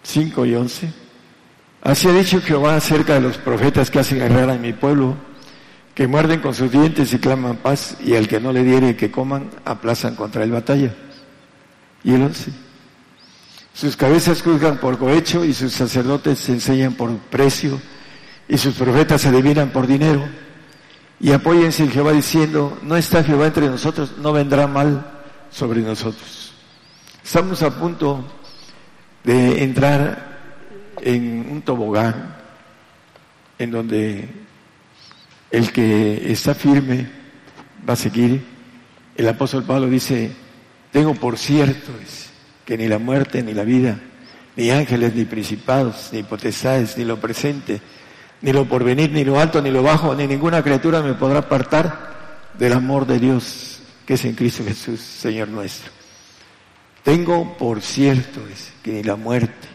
5 0.03 0.45
y 0.45 0.55
11. 0.55 0.93
Así 1.81 2.07
ha 2.07 2.13
dicho 2.13 2.41
Jehová 2.41 2.75
acerca 2.75 3.15
de 3.15 3.21
los 3.21 3.37
profetas 3.37 3.89
que 3.89 3.99
hacen 3.99 4.21
errar 4.21 4.49
a 4.49 4.57
mi 4.57 4.73
pueblo, 4.73 5.15
que 5.95 6.07
muerden 6.07 6.41
con 6.41 6.53
sus 6.53 6.71
dientes 6.71 7.13
y 7.13 7.19
claman 7.19 7.57
paz, 7.57 7.97
y 8.03 8.15
al 8.15 8.27
que 8.27 8.39
no 8.39 8.51
le 8.51 8.63
diere 8.63 8.95
que 8.95 9.09
coman, 9.09 9.49
aplazan 9.63 10.15
contra 10.15 10.43
el 10.43 10.51
batalla. 10.51 10.93
Y 12.03 12.13
el 12.13 12.23
11. 12.23 12.66
Sus 13.77 13.95
cabezas 13.95 14.41
juzgan 14.41 14.79
por 14.79 14.97
cohecho 14.97 15.45
y 15.45 15.53
sus 15.53 15.71
sacerdotes 15.71 16.39
se 16.39 16.51
enseñan 16.51 16.95
por 16.95 17.15
precio 17.15 17.79
y 18.49 18.57
sus 18.57 18.73
profetas 18.73 19.21
se 19.21 19.27
adivinan 19.27 19.69
por 19.69 19.85
dinero 19.85 20.27
y 21.19 21.31
apóyense 21.31 21.83
en 21.83 21.91
Jehová 21.91 22.11
diciendo, 22.11 22.79
no 22.81 22.97
está 22.97 23.23
Jehová 23.23 23.45
entre 23.45 23.67
nosotros, 23.67 24.13
no 24.17 24.33
vendrá 24.33 24.65
mal 24.65 25.05
sobre 25.51 25.81
nosotros. 25.81 26.55
Estamos 27.23 27.61
a 27.61 27.69
punto 27.69 28.25
de 29.23 29.63
entrar 29.63 30.39
en 30.99 31.47
un 31.51 31.61
tobogán 31.61 32.35
en 33.59 33.69
donde 33.69 34.27
el 35.51 35.71
que 35.71 36.31
está 36.31 36.55
firme 36.55 37.07
va 37.87 37.93
a 37.93 37.95
seguir. 37.95 38.43
El 39.15 39.29
apóstol 39.29 39.65
Pablo 39.65 39.87
dice, 39.87 40.31
tengo 40.91 41.13
por 41.13 41.37
cierto 41.37 41.91
que 42.67 42.77
ni 42.77 42.89
la 42.89 42.99
muerte 42.99 43.41
ni 43.41 43.53
la 43.53 43.63
vida, 43.63 43.97
ni 44.57 44.71
ángeles, 44.71 45.15
ni 45.15 45.23
principados, 45.23 46.09
ni 46.11 46.21
potestades, 46.21 46.97
ni 46.97 47.05
lo 47.05 47.17
presente, 47.17 47.79
ni 48.41 48.51
lo 48.51 48.65
porvenir, 48.65 49.09
ni 49.09 49.23
lo 49.23 49.39
alto, 49.39 49.61
ni 49.61 49.71
lo 49.71 49.81
bajo, 49.81 50.13
ni 50.13 50.27
ninguna 50.27 50.61
criatura 50.61 51.01
me 51.01 51.13
podrá 51.13 51.39
apartar 51.39 52.51
del 52.59 52.73
amor 52.73 53.07
de 53.07 53.19
Dios 53.19 53.79
que 54.05 54.15
es 54.15 54.25
en 54.25 54.35
Cristo 54.35 54.63
Jesús, 54.65 54.99
Señor 54.99 55.47
nuestro. 55.47 55.91
tengo 57.03 57.57
por 57.57 57.81
cierto 57.81 58.41
que 58.83 58.91
ni 58.91 59.03
la 59.03 59.15
muerte, 59.15 59.67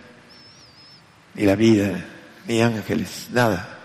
ni 1.34 1.44
la 1.44 1.56
vida, 1.56 2.04
ni 2.46 2.60
ángeles, 2.60 3.28
nada. 3.32 3.78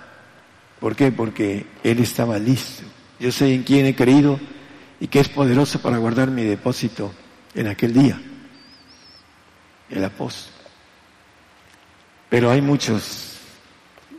¿Por 0.82 0.96
qué? 0.96 1.12
Porque 1.13 1.65
Él 1.84 2.00
estaba 2.00 2.38
listo. 2.39 2.84
Yo 3.20 3.32
sé 3.32 3.54
en 3.54 3.63
quién 3.63 3.86
he 3.86 3.96
creído 3.96 4.39
y 5.00 5.08
que 5.08 5.22
es 5.22 5.30
poderoso 5.30 5.82
para 5.82 5.98
guardar 5.98 6.30
mi 6.30 6.43
depósito 6.43 7.12
en 7.56 7.67
aquel 7.67 7.93
día. 7.93 8.22
El 9.89 10.04
apóstol. 10.04 10.54
Pero 12.30 12.52
hay 12.52 12.62
muchos 12.62 13.38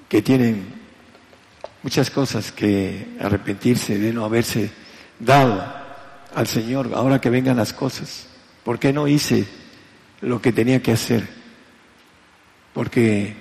que 0.09 0.23
tienen 0.23 0.79
muchas 1.83 2.11
cosas 2.11 2.53
que 2.53 3.17
arrepentirse 3.21 3.99
de 3.99 4.13
no 4.13 4.25
haberse 4.25 4.71
dado 5.19 5.65
al 6.35 6.47
Señor 6.47 6.91
ahora 6.95 7.21
que 7.21 7.31
vengan 7.31 7.57
las 7.57 7.73
cosas. 7.73 8.27
¿Por 8.65 8.79
qué 8.79 8.93
no 8.93 9.09
hice 9.09 9.47
lo 10.21 10.41
que 10.41 10.53
tenía 10.53 10.83
que 10.83 10.93
hacer? 10.93 11.29
Porque 12.73 13.35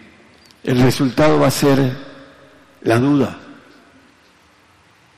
el 0.64 0.82
resultado 0.82 1.40
va 1.40 1.48
a 1.48 1.52
ser 1.52 1.98
la 2.82 3.00
duda, 3.00 3.38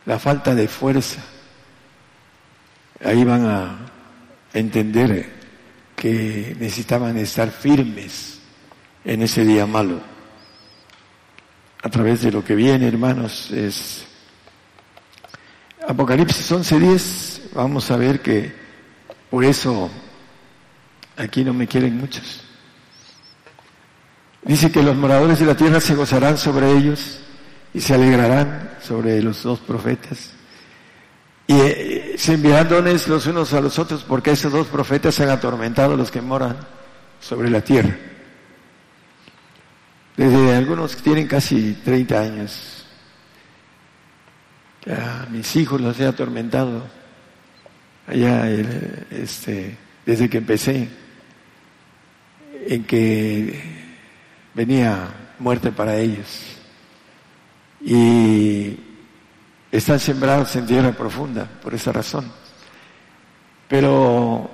la 0.06 0.20
falta 0.20 0.54
de 0.56 0.68
fuerza. 0.68 1.22
Ahí 3.04 3.24
van 3.24 3.46
a 3.46 3.78
entender 4.54 5.39
que 6.00 6.56
necesitaban 6.58 7.18
estar 7.18 7.52
firmes 7.52 8.40
en 9.04 9.22
ese 9.22 9.44
día 9.44 9.66
malo. 9.66 10.00
A 11.84 11.90
través 11.90 12.22
de 12.22 12.32
lo 12.32 12.44
que 12.44 12.56
viene, 12.56 12.88
hermanos, 12.88 13.52
es 13.52 14.06
Apocalipsis 15.86 16.50
11:10, 16.54 17.52
vamos 17.54 17.92
a 17.92 17.98
ver 17.98 18.22
que 18.22 18.50
por 19.30 19.44
eso 19.44 19.92
aquí 21.18 21.44
no 21.44 21.54
me 21.54 21.68
quieren 21.68 21.98
muchos. 21.98 22.46
Dice 24.44 24.72
que 24.72 24.82
los 24.82 24.96
moradores 24.96 25.40
de 25.40 25.48
la 25.48 25.58
tierra 25.58 25.82
se 25.82 25.96
gozarán 25.96 26.38
sobre 26.38 26.72
ellos 26.72 27.20
y 27.74 27.82
se 27.82 27.94
alegrarán 27.94 28.78
sobre 28.82 29.22
los 29.22 29.44
dos 29.44 29.60
profetas. 29.60 30.39
Y 31.50 31.62
eh, 31.62 32.14
se 32.16 32.34
enviarán 32.36 32.70
dones 32.70 33.08
los 33.08 33.26
unos 33.26 33.54
a 33.54 33.60
los 33.60 33.80
otros 33.80 34.04
porque 34.04 34.30
esos 34.30 34.52
dos 34.52 34.68
profetas 34.68 35.20
han 35.20 35.30
atormentado 35.30 35.96
a 35.96 35.98
los 35.98 36.12
que 36.12 36.22
moran 36.22 36.56
sobre 37.20 37.50
la 37.50 37.62
tierra. 37.62 37.98
Desde 40.16 40.56
algunos 40.56 40.96
que 40.96 41.02
tienen 41.02 41.28
casi 41.28 41.74
30 41.84 42.22
años. 42.22 42.86
A 44.86 45.26
mis 45.32 45.56
hijos 45.56 45.82
los 45.82 46.00
he 46.00 46.06
atormentado 46.06 46.84
allá 48.06 48.48
este, 49.10 49.76
desde 50.06 50.30
que 50.30 50.38
empecé 50.38 50.88
en 52.68 52.84
que 52.84 53.60
venía 54.54 55.08
muerte 55.40 55.72
para 55.72 55.98
ellos. 55.98 56.44
Y 57.82 58.89
están 59.72 60.00
sembrados 60.00 60.56
en 60.56 60.66
tierra 60.66 60.92
profunda 60.92 61.46
por 61.62 61.74
esa 61.74 61.92
razón. 61.92 62.32
Pero 63.68 64.50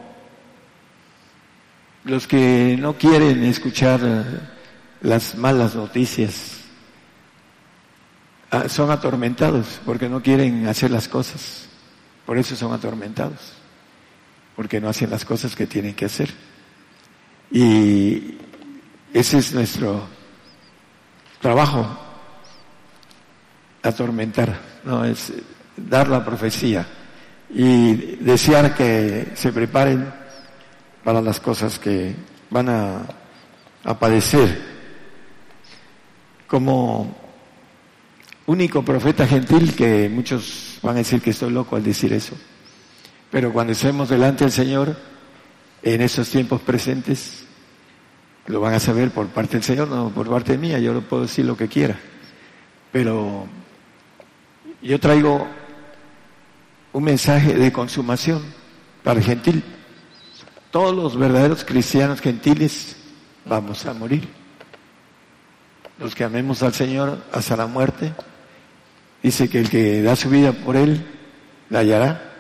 los 2.04 2.28
que 2.28 2.78
no 2.80 2.98
quieren 2.98 3.44
escuchar 3.46 4.02
las 5.02 5.36
malas 5.36 5.76
noticias 5.76 6.62
ah, 8.52 8.68
son 8.70 8.92
atormentados 8.92 9.80
porque 9.86 10.10
no 10.10 10.22
quieren 10.22 10.68
hacer 10.68 10.92
las 10.92 11.08
cosas. 11.08 11.68
Por 12.26 12.38
eso 12.38 12.56
son 12.56 12.74
atormentados, 12.74 13.54
porque 14.56 14.82
no 14.82 14.90
hacen 14.90 15.12
las 15.12 15.24
cosas 15.26 15.56
que 15.56 15.68
tienen 15.68 15.94
que 15.94 16.06
hacer. 16.06 16.30
Y 17.52 18.38
ese 19.14 19.38
es 19.38 19.54
nuestro 19.54 20.08
trabajo, 21.40 22.00
atormentar, 23.88 24.60
no 24.84 25.06
es 25.06 25.34
dar 25.78 26.08
la 26.08 26.24
profecía 26.24 26.86
y 27.50 28.18
desear 28.18 28.76
que 28.76 29.32
se 29.36 29.52
preparen 29.52 30.12
para 31.04 31.22
las 31.22 31.40
cosas 31.40 31.80
que 31.80 32.16
van 32.50 32.70
a, 32.70 33.02
a 33.84 34.00
padecer. 34.00 34.76
Como 36.48 37.16
único 38.48 38.84
profeta 38.84 39.28
gentil 39.28 39.76
que 39.76 40.10
muchos 40.10 40.80
van 40.82 40.96
a 40.96 41.00
decir 41.00 41.22
que 41.22 41.32
estoy 41.32 41.52
loco 41.52 41.76
al 41.76 41.84
decir 41.84 42.14
eso. 42.14 42.36
Pero 43.32 43.52
cuando 43.52 43.74
estemos 43.74 44.10
delante 44.10 44.44
del 44.44 44.52
Señor, 44.52 44.96
en 45.82 46.02
esos 46.02 46.30
tiempos 46.30 46.62
presentes, 46.62 47.46
lo 48.48 48.60
van 48.62 48.76
a 48.76 48.80
saber 48.80 49.12
por 49.12 49.28
parte 49.28 49.54
del 49.54 49.64
Señor, 49.64 49.88
no 49.88 50.10
por 50.10 50.30
parte 50.30 50.58
mía, 50.58 50.80
yo 50.80 50.94
lo 50.94 51.02
puedo 51.02 51.24
decir 51.24 51.46
lo 51.46 51.58
que 51.58 51.68
quiera. 51.68 52.00
Pero 52.92 53.48
yo 54.86 55.00
traigo 55.00 55.48
un 56.94 57.04
mensaje 57.04 57.56
de 57.56 57.72
consumación 57.72 58.44
para 59.04 59.20
el 59.20 59.26
gentil. 59.26 59.64
Todos 60.70 60.96
los 60.96 61.18
verdaderos 61.18 61.66
cristianos 61.66 62.22
gentiles 62.22 62.96
vamos 63.46 63.86
a 63.88 63.94
morir. 63.94 64.28
Los 65.98 66.14
que 66.14 66.24
amemos 66.24 66.62
al 66.62 66.74
Señor 66.74 67.24
hasta 67.32 67.58
la 67.58 67.66
muerte, 67.66 68.14
dice 69.24 69.50
que 69.50 69.60
el 69.60 69.70
que 69.70 70.04
da 70.04 70.16
su 70.16 70.30
vida 70.30 70.52
por 70.52 70.76
Él, 70.76 71.04
la 71.70 71.80
hallará. 71.80 72.34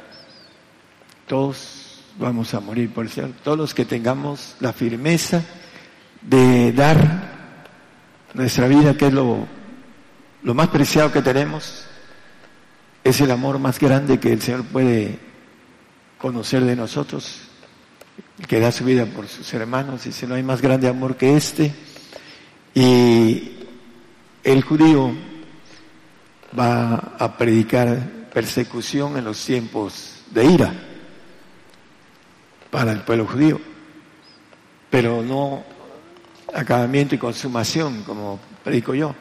Todos 1.25 2.03
vamos 2.19 2.53
a 2.53 2.59
morir 2.59 2.93
por 2.93 3.05
el 3.05 3.11
Señor. 3.11 3.31
Todos 3.43 3.57
los 3.57 3.73
que 3.73 3.85
tengamos 3.85 4.55
la 4.59 4.71
firmeza 4.71 5.41
de 6.21 6.71
dar 6.73 7.33
nuestra 8.35 8.67
vida, 8.67 8.95
que 8.95 9.07
es 9.07 9.13
lo, 9.13 9.47
lo 10.43 10.53
más 10.53 10.67
preciado 10.67 11.11
que 11.11 11.23
tenemos, 11.23 11.87
es 13.05 13.21
el 13.21 13.29
amor 13.29 13.59
más 13.59 13.79
grande 13.79 14.19
que 14.19 14.33
el 14.33 14.41
Señor 14.41 14.63
puede 14.65 15.19
conocer 16.17 16.63
de 16.65 16.75
nosotros, 16.75 17.41
que 18.47 18.59
da 18.59 18.71
su 18.71 18.83
vida 18.83 19.05
por 19.05 19.27
sus 19.27 19.53
hermanos, 19.53 20.05
dice, 20.05 20.25
no 20.25 20.33
hay 20.33 20.41
más 20.41 20.59
grande 20.59 20.87
amor 20.87 21.15
que 21.15 21.37
este. 21.37 21.71
Y 22.73 23.59
el 24.43 24.63
judío 24.63 25.13
va 26.57 27.15
a 27.19 27.37
predicar 27.37 28.27
persecución 28.33 29.17
en 29.17 29.25
los 29.25 29.45
tiempos 29.45 30.23
de 30.31 30.45
ira 30.45 30.73
para 32.71 32.91
el 32.91 33.01
pueblo 33.01 33.27
judío, 33.27 33.61
pero 34.89 35.21
no 35.21 35.63
acabamiento 36.55 37.13
y 37.13 37.19
consumación, 37.19 38.01
como 38.01 38.39
predico 38.63 38.95
yo. 38.95 39.13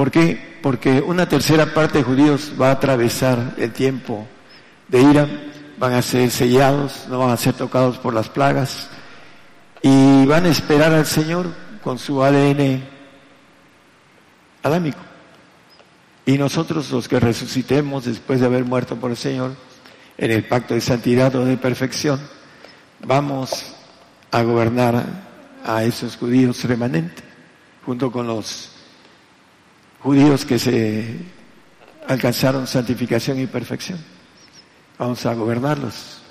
¿Por 0.00 0.10
qué? 0.10 0.56
Porque 0.62 1.02
una 1.02 1.28
tercera 1.28 1.74
parte 1.74 1.98
de 1.98 2.04
judíos 2.04 2.54
va 2.58 2.68
a 2.68 2.72
atravesar 2.72 3.54
el 3.58 3.70
tiempo 3.70 4.26
de 4.88 5.02
ira, 5.02 5.28
van 5.76 5.92
a 5.92 6.00
ser 6.00 6.30
sellados, 6.30 7.04
no 7.10 7.18
van 7.18 7.28
a 7.28 7.36
ser 7.36 7.52
tocados 7.52 7.98
por 7.98 8.14
las 8.14 8.30
plagas 8.30 8.88
y 9.82 10.24
van 10.24 10.46
a 10.46 10.48
esperar 10.48 10.94
al 10.94 11.04
Señor 11.04 11.48
con 11.84 11.98
su 11.98 12.24
ADN 12.24 12.82
adámico. 14.62 15.00
Y 16.24 16.38
nosotros 16.38 16.90
los 16.90 17.06
que 17.06 17.20
resucitemos 17.20 18.06
después 18.06 18.40
de 18.40 18.46
haber 18.46 18.64
muerto 18.64 18.96
por 18.96 19.10
el 19.10 19.18
Señor 19.18 19.54
en 20.16 20.30
el 20.30 20.44
pacto 20.44 20.72
de 20.72 20.80
santidad 20.80 21.36
o 21.36 21.44
de 21.44 21.58
perfección, 21.58 22.18
vamos 23.06 23.74
a 24.30 24.42
gobernar 24.44 25.04
a 25.62 25.84
esos 25.84 26.16
judíos 26.16 26.64
remanentes, 26.64 27.22
junto 27.84 28.10
con 28.10 28.26
los 28.26 28.79
judíos 30.02 30.44
que 30.44 30.58
se 30.58 31.16
alcanzaron 32.08 32.66
santificación 32.66 33.38
y 33.40 33.46
perfección. 33.46 33.98
Vamos 34.98 35.24
a 35.26 35.34
gobernarlos. 35.34 36.22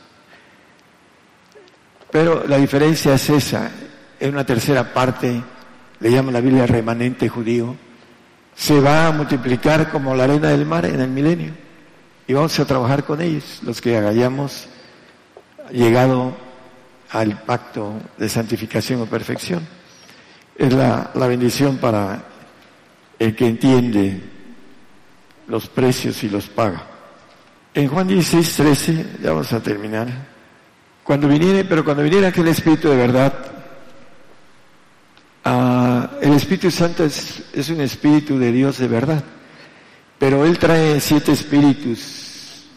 Pero 2.11 2.45
la 2.47 2.57
diferencia 2.57 3.13
es 3.13 3.30
esa. 3.30 3.72
En 4.20 4.32
una 4.34 4.45
tercera 4.45 4.93
parte, 4.93 5.41
le 5.99 6.11
llama 6.11 6.32
la 6.32 6.41
Biblia 6.41 6.65
remanente 6.65 7.30
judío, 7.30 7.76
se 8.55 8.80
va 8.80 9.07
a 9.07 9.11
multiplicar 9.11 9.89
como 9.89 10.13
la 10.15 10.26
arena 10.26 10.49
del 10.49 10.65
mar 10.65 10.86
en 10.86 10.99
el 10.99 11.09
milenio. 11.09 11.53
Y 12.28 12.34
vamos 12.34 12.59
a 12.59 12.65
trabajar 12.65 13.05
con 13.05 13.22
ellos, 13.22 13.61
los 13.63 13.80
que 13.80 13.97
hayamos 13.97 14.67
llegado 15.72 16.36
al 17.11 17.41
pacto 17.43 17.93
de 18.17 18.28
santificación 18.28 19.01
o 19.01 19.05
perfección. 19.05 19.65
Es 20.55 20.74
la, 20.74 21.11
la 21.13 21.28
bendición 21.28 21.78
para 21.78 22.24
el 23.20 23.36
que 23.36 23.47
entiende 23.47 24.22
los 25.47 25.67
precios 25.67 26.24
y 26.24 26.30
los 26.30 26.47
paga. 26.47 26.88
En 27.74 27.88
Juan 27.88 28.07
16, 28.07 28.55
13, 28.55 29.05
ya 29.22 29.32
vamos 29.32 29.51
a 29.51 29.61
terminar. 29.61 30.07
Cuando 31.03 31.28
viniera, 31.28 31.67
pero 31.67 31.84
cuando 31.84 32.03
viniera 32.03 32.30
aquel 32.30 32.47
Espíritu 32.47 32.89
de 32.89 32.95
verdad, 32.95 33.34
ah, 35.43 36.09
el 36.22 36.34
Espíritu 36.34 36.72
Santo 36.72 37.03
es, 37.03 37.43
es 37.53 37.70
un 37.70 37.82
Espíritu 37.82 38.39
de 38.39 38.51
Dios 38.51 38.78
de 38.78 38.88
verdad, 38.88 39.24
pero 40.17 40.45
Él 40.45 40.57
trae 40.57 40.99
siete 40.99 41.32
espíritus, 41.32 42.67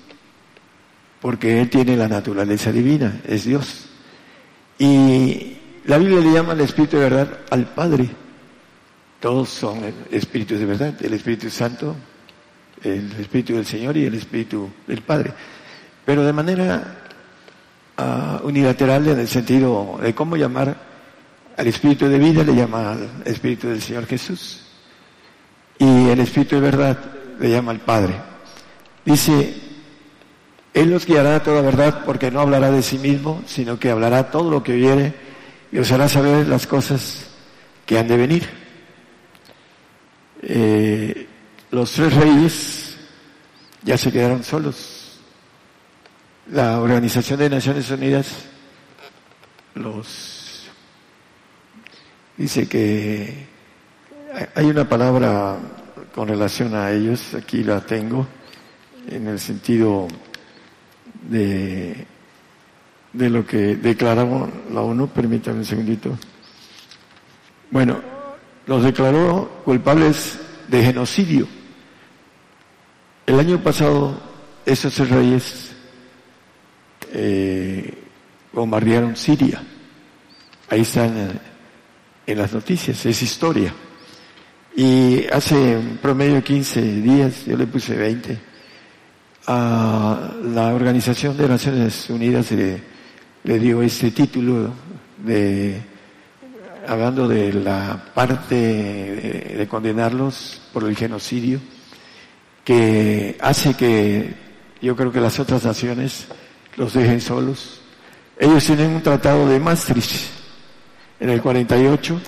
porque 1.20 1.60
Él 1.60 1.70
tiene 1.70 1.96
la 1.96 2.08
naturaleza 2.08 2.72
divina, 2.72 3.20
es 3.26 3.44
Dios. 3.44 3.86
Y 4.78 5.58
la 5.84 5.98
Biblia 5.98 6.20
le 6.20 6.32
llama 6.32 6.52
al 6.52 6.60
Espíritu 6.60 6.96
de 6.96 7.02
verdad 7.02 7.38
al 7.50 7.66
Padre. 7.66 8.21
Todos 9.22 9.50
son 9.50 9.78
espíritus 10.10 10.58
de 10.58 10.66
verdad, 10.66 10.94
el 11.00 11.14
Espíritu 11.14 11.48
Santo, 11.48 11.94
el 12.82 13.12
Espíritu 13.20 13.54
del 13.54 13.64
Señor 13.64 13.96
y 13.96 14.04
el 14.04 14.14
Espíritu 14.16 14.68
del 14.84 15.00
Padre. 15.02 15.32
Pero 16.04 16.24
de 16.24 16.32
manera 16.32 16.96
uh, 17.98 18.44
unilateral 18.44 19.06
en 19.06 19.20
el 19.20 19.28
sentido 19.28 20.00
de 20.02 20.12
cómo 20.12 20.36
llamar 20.36 20.76
al 21.56 21.66
Espíritu 21.68 22.08
de 22.08 22.18
vida, 22.18 22.42
le 22.42 22.56
llama 22.56 22.94
al 22.94 23.22
Espíritu 23.24 23.68
del 23.68 23.80
Señor 23.80 24.06
Jesús. 24.06 24.62
Y 25.78 26.08
el 26.08 26.18
Espíritu 26.18 26.56
de 26.56 26.62
verdad 26.62 26.98
le 27.38 27.48
llama 27.48 27.70
al 27.70 27.78
Padre. 27.78 28.14
Dice, 29.04 29.54
Él 30.74 30.90
los 30.90 31.06
guiará 31.06 31.36
a 31.36 31.42
toda 31.44 31.62
verdad 31.62 32.02
porque 32.04 32.32
no 32.32 32.40
hablará 32.40 32.72
de 32.72 32.82
sí 32.82 32.98
mismo, 32.98 33.44
sino 33.46 33.78
que 33.78 33.88
hablará 33.88 34.32
todo 34.32 34.50
lo 34.50 34.64
que 34.64 34.72
oyere 34.72 35.14
y 35.70 35.78
os 35.78 35.92
hará 35.92 36.08
saber 36.08 36.48
las 36.48 36.66
cosas 36.66 37.28
que 37.86 38.00
han 38.00 38.08
de 38.08 38.16
venir. 38.16 38.61
Eh, 40.54 41.26
los 41.70 41.92
tres 41.92 42.14
reyes 42.14 42.96
ya 43.82 43.96
se 43.96 44.12
quedaron 44.12 44.44
solos. 44.44 45.18
La 46.50 46.78
Organización 46.78 47.38
de 47.38 47.48
Naciones 47.48 47.90
Unidas 47.90 48.26
los 49.74 50.68
dice 52.36 52.68
que 52.68 53.46
hay 54.54 54.66
una 54.66 54.86
palabra 54.86 55.56
con 56.14 56.28
relación 56.28 56.74
a 56.74 56.90
ellos, 56.90 57.32
aquí 57.32 57.64
la 57.64 57.80
tengo, 57.80 58.26
en 59.08 59.28
el 59.28 59.40
sentido 59.40 60.06
de, 61.30 62.06
de 63.14 63.30
lo 63.30 63.46
que 63.46 63.76
declaró 63.76 64.50
la 64.70 64.82
ONU, 64.82 65.08
permítame 65.08 65.60
un 65.60 65.64
segundito. 65.64 66.18
Bueno, 67.70 68.02
los 68.66 68.84
declaró 68.84 69.62
culpables 69.64 70.41
de 70.68 70.84
genocidio. 70.84 71.46
El 73.26 73.38
año 73.38 73.62
pasado, 73.62 74.20
esos 74.66 75.08
reyes 75.08 75.72
eh, 77.12 77.94
bombardearon 78.52 79.16
Siria. 79.16 79.62
Ahí 80.68 80.80
están 80.80 81.40
en 82.26 82.38
las 82.38 82.52
noticias, 82.52 83.04
es 83.06 83.22
historia. 83.22 83.72
Y 84.74 85.26
hace 85.26 85.78
promedio 86.00 86.36
de 86.36 86.42
15 86.42 86.80
días, 87.02 87.44
yo 87.44 87.56
le 87.56 87.66
puse 87.66 87.94
20, 87.94 88.38
a 89.46 90.32
la 90.44 90.74
Organización 90.74 91.36
de 91.36 91.48
Naciones 91.48 92.08
Unidas 92.08 92.50
le, 92.52 93.58
dio 93.58 93.82
este 93.82 94.12
título 94.12 94.72
de, 95.18 95.80
hablando 96.86 97.28
de 97.28 97.52
la 97.52 98.04
parte 98.14 98.54
de, 98.54 99.56
de 99.56 99.68
condenarlos 99.68 100.60
por 100.72 100.84
el 100.84 100.96
genocidio, 100.96 101.60
que 102.64 103.36
hace 103.40 103.74
que 103.74 104.34
yo 104.80 104.96
creo 104.96 105.12
que 105.12 105.20
las 105.20 105.38
otras 105.40 105.64
naciones 105.64 106.26
los 106.76 106.94
dejen 106.94 107.20
solos. 107.20 107.80
Ellos 108.38 108.64
tienen 108.64 108.90
un 108.90 109.02
tratado 109.02 109.48
de 109.48 109.60
Maastricht 109.60 110.30
en 111.20 111.30
el 111.30 111.40
48 111.40 112.20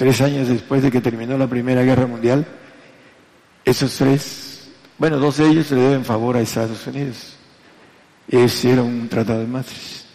tres 0.00 0.22
años 0.22 0.48
después 0.48 0.82
de 0.82 0.90
que 0.90 1.02
terminó 1.02 1.36
la 1.36 1.46
Primera 1.46 1.82
Guerra 1.82 2.06
Mundial, 2.06 2.46
esos 3.66 3.94
tres, 3.98 4.70
bueno, 4.96 5.18
dos 5.18 5.36
de 5.36 5.46
ellos 5.46 5.70
le 5.72 5.76
deben 5.76 6.06
favor 6.06 6.38
a 6.38 6.40
Estados 6.40 6.86
Unidos. 6.86 7.36
Ellos 8.26 8.54
hicieron 8.54 8.86
un 8.86 9.08
tratado 9.10 9.40
de 9.40 9.46
Maastricht. 9.46 10.06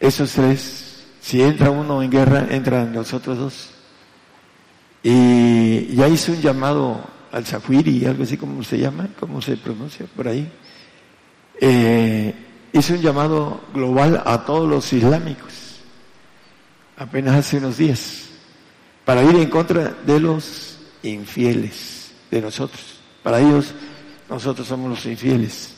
Esos 0.00 0.32
tres, 0.32 0.87
si 1.28 1.42
entra 1.42 1.70
uno 1.70 2.02
en 2.02 2.10
guerra, 2.10 2.46
entran 2.48 2.94
los 2.94 3.12
otros 3.12 3.36
dos. 3.36 3.68
Y 5.02 5.94
ya 5.94 6.08
hizo 6.08 6.32
un 6.32 6.40
llamado 6.40 7.04
al 7.30 7.44
Zafiri, 7.44 8.06
algo 8.06 8.22
así 8.22 8.38
como 8.38 8.64
se 8.64 8.78
llama, 8.78 9.10
como 9.20 9.42
se 9.42 9.58
pronuncia 9.58 10.06
por 10.16 10.26
ahí. 10.26 10.50
Eh, 11.60 12.34
hizo 12.72 12.94
un 12.94 13.02
llamado 13.02 13.60
global 13.74 14.22
a 14.24 14.42
todos 14.46 14.66
los 14.66 14.90
islámicos, 14.90 15.80
apenas 16.96 17.36
hace 17.36 17.58
unos 17.58 17.76
días 17.76 18.30
para 19.04 19.22
ir 19.22 19.36
en 19.36 19.50
contra 19.50 19.98
de 20.06 20.20
los 20.20 20.78
infieles, 21.02 22.10
de 22.30 22.40
nosotros. 22.40 23.00
Para 23.22 23.38
ellos, 23.38 23.74
nosotros 24.30 24.66
somos 24.66 24.88
los 24.88 25.04
infieles. 25.04 25.74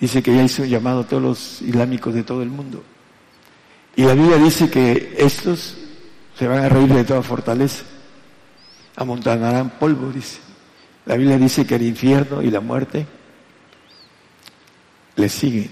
Dice 0.00 0.20
que 0.20 0.34
ya 0.34 0.42
hizo 0.42 0.62
un 0.62 0.68
llamado 0.68 1.02
a 1.02 1.06
todos 1.06 1.22
los 1.22 1.62
islámicos 1.62 2.12
de 2.12 2.24
todo 2.24 2.42
el 2.42 2.50
mundo. 2.50 2.82
Y 3.96 4.02
la 4.04 4.12
Biblia 4.12 4.36
dice 4.36 4.68
que 4.68 5.16
estos 5.18 5.74
se 6.38 6.46
van 6.46 6.64
a 6.64 6.68
reír 6.68 6.92
de 6.92 7.04
toda 7.04 7.22
fortaleza, 7.22 7.82
amontonarán 8.94 9.70
polvo, 9.70 10.12
dice. 10.12 10.38
La 11.06 11.16
Biblia 11.16 11.38
dice 11.38 11.66
que 11.66 11.76
el 11.76 11.82
infierno 11.82 12.42
y 12.42 12.50
la 12.50 12.60
muerte 12.60 13.06
les 15.16 15.32
siguen. 15.32 15.70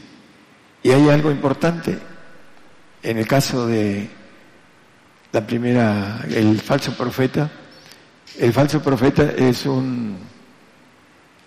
Y 0.82 0.90
hay 0.90 1.08
algo 1.10 1.30
importante. 1.30 1.98
En 3.02 3.18
el 3.18 3.26
caso 3.26 3.66
de 3.66 4.08
la 5.32 5.46
primera, 5.46 6.24
el 6.30 6.60
falso 6.60 6.96
profeta. 6.96 7.50
El 8.38 8.52
falso 8.52 8.80
profeta 8.82 9.32
es 9.36 9.66
un 9.66 10.16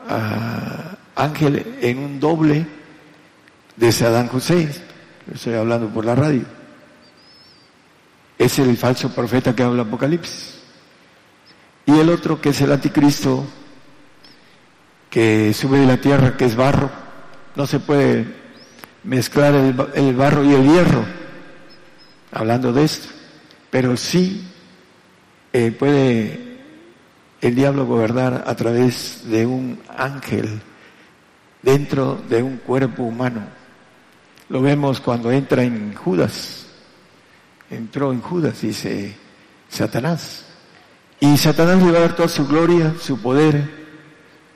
ah, 0.07 0.95
ángel 1.15 1.77
en 1.81 1.97
un 1.97 2.19
doble 2.19 2.67
de 3.75 3.91
Saddam 3.91 4.29
Hussein. 4.31 4.69
Estoy 5.33 5.55
hablando 5.55 5.87
por 5.89 6.05
la 6.05 6.13
radio. 6.13 6.56
Es 8.37 8.59
el 8.59 8.77
falso 8.77 9.09
profeta 9.09 9.55
que 9.55 9.63
habla 9.63 9.83
Apocalipsis. 9.83 10.59
Y 11.85 11.97
el 11.97 12.09
otro 12.09 12.39
que 12.41 12.49
es 12.49 12.61
el 12.61 12.71
anticristo 12.71 13.45
que 15.09 15.53
sube 15.53 15.79
de 15.79 15.85
la 15.85 15.97
tierra, 15.97 16.37
que 16.37 16.45
es 16.45 16.55
barro. 16.55 16.89
No 17.55 17.65
se 17.65 17.79
puede 17.79 18.25
mezclar 19.03 19.55
el, 19.55 20.15
barro 20.15 20.43
y 20.43 20.53
el 20.53 20.63
hierro. 20.63 21.05
Hablando 22.31 22.73
de 22.73 22.83
esto 22.83 23.17
pero 23.69 23.97
sí 23.97 24.47
eh, 25.53 25.71
puede 25.71 26.57
el 27.41 27.55
diablo 27.55 27.85
gobernar 27.85 28.43
a 28.47 28.55
través 28.55 29.21
de 29.29 29.45
un 29.45 29.79
ángel 29.95 30.61
dentro 31.61 32.21
de 32.27 32.41
un 32.41 32.57
cuerpo 32.57 33.03
humano. 33.03 33.41
Lo 34.49 34.61
vemos 34.61 35.01
cuando 35.01 35.31
entra 35.31 35.63
en 35.63 35.93
Judas. 35.93 36.66
Entró 37.69 38.13
en 38.13 38.21
Judas, 38.21 38.61
dice 38.61 39.15
Satanás. 39.69 40.45
Y 41.19 41.37
Satanás 41.37 41.81
le 41.81 41.91
va 41.91 41.97
a 41.97 42.01
dar 42.01 42.15
toda 42.15 42.29
su 42.29 42.47
gloria, 42.47 42.93
su 42.99 43.19
poder. 43.19 43.69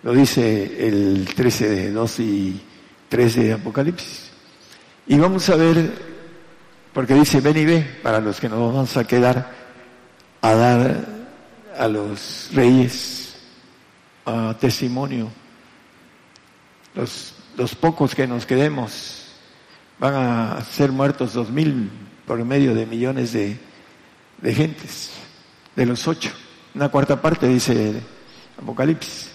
Lo 0.04 0.14
dice 0.14 0.88
el 0.88 1.28
13 1.36 1.70
de 1.70 1.92
2 1.92 2.20
y 2.20 2.62
3 3.10 3.36
de 3.36 3.54
Apocalipsis. 3.54 4.32
Y 5.08 5.18
vamos 5.18 5.50
a 5.50 5.56
ver 5.56 5.92
porque 6.94 7.14
dice, 7.14 7.42
ven 7.42 7.58
y 7.58 7.66
ve, 7.66 8.00
para 8.04 8.20
los 8.20 8.40
que 8.40 8.50
nos 8.50 8.60
vamos 8.60 8.96
a 8.98 9.06
quedar 9.06 9.52
a 10.42 10.54
dar 10.54 11.06
a 11.78 11.88
los 11.88 12.50
reyes 12.54 13.36
a 14.26 14.56
testimonio. 14.60 15.30
Los, 16.96 17.34
los 17.58 17.76
pocos 17.76 18.14
que 18.14 18.28
nos 18.28 18.46
quedemos 18.46 19.28
van 20.00 20.14
a 20.16 20.62
ser 20.66 20.92
muertos 20.92 21.34
dos 21.34 21.50
mil 21.50 21.90
por 22.26 22.44
medio 22.44 22.74
de 22.74 22.86
millones 22.86 23.34
de, 23.34 23.58
de 24.42 24.54
gentes, 24.54 25.12
de 25.76 25.86
los 25.86 26.08
ocho. 26.08 26.32
Una 26.74 26.90
cuarta 26.90 27.22
parte, 27.22 27.48
dice 27.48 28.02
Apocalipsis. 28.62 29.30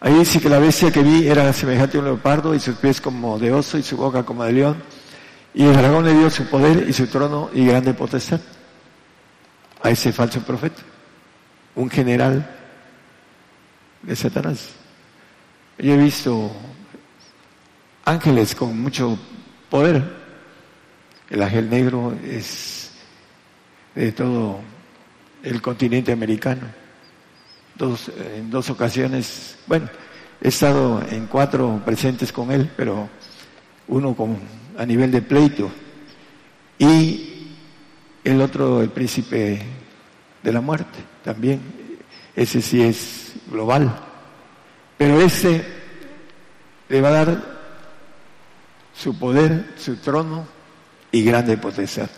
Ahí 0.00 0.14
dice 0.14 0.40
que 0.40 0.48
la 0.48 0.58
bestia 0.58 0.90
que 0.90 1.02
vi 1.02 1.28
era 1.28 1.52
semejante 1.52 1.96
a 1.96 2.00
un 2.00 2.06
leopardo 2.06 2.54
y 2.54 2.60
sus 2.60 2.76
pies 2.76 3.00
como 3.00 3.38
de 3.38 3.52
oso 3.52 3.78
y 3.78 3.82
su 3.82 3.96
boca 3.96 4.24
como 4.24 4.44
de 4.44 4.52
león 4.52 4.82
y 5.54 5.64
el 5.64 5.76
dragón 5.76 6.04
le 6.04 6.14
dio 6.14 6.30
su 6.30 6.46
poder 6.46 6.88
y 6.88 6.92
su 6.92 7.06
trono 7.06 7.50
y 7.52 7.66
grande 7.66 7.94
potestad 7.94 8.40
a 9.82 9.90
ese 9.90 10.12
falso 10.12 10.40
profeta, 10.40 10.82
un 11.74 11.90
general 11.90 12.48
de 14.02 14.16
Satanás. 14.16 14.70
Yo 15.78 15.94
he 15.94 15.96
visto 15.96 16.52
ángeles 18.04 18.54
con 18.54 18.80
mucho 18.80 19.18
poder. 19.68 20.21
El 21.32 21.42
ángel 21.42 21.70
negro 21.70 22.14
es 22.22 22.90
de 23.94 24.12
todo 24.12 24.60
el 25.42 25.62
continente 25.62 26.12
americano. 26.12 26.66
Dos, 27.74 28.12
en 28.36 28.50
dos 28.50 28.68
ocasiones, 28.68 29.56
bueno, 29.66 29.88
he 30.42 30.48
estado 30.48 31.02
en 31.10 31.26
cuatro 31.28 31.80
presentes 31.86 32.30
con 32.30 32.52
él, 32.52 32.70
pero 32.76 33.08
uno 33.88 34.14
con 34.14 34.36
a 34.76 34.84
nivel 34.84 35.10
de 35.10 35.22
pleito, 35.22 35.70
y 36.78 37.54
el 38.24 38.38
otro, 38.42 38.82
el 38.82 38.90
príncipe 38.90 39.62
de 40.42 40.52
la 40.52 40.60
muerte, 40.60 40.98
también, 41.24 41.62
ese 42.36 42.60
sí 42.60 42.82
es 42.82 43.32
global, 43.50 43.90
pero 44.98 45.18
ese 45.18 45.64
le 46.90 47.00
va 47.00 47.08
a 47.08 47.24
dar 47.24 47.44
su 48.94 49.18
poder, 49.18 49.72
su 49.78 49.96
trono 49.96 50.60
y 51.12 51.22
grande 51.22 51.58
potestad. 51.58 52.08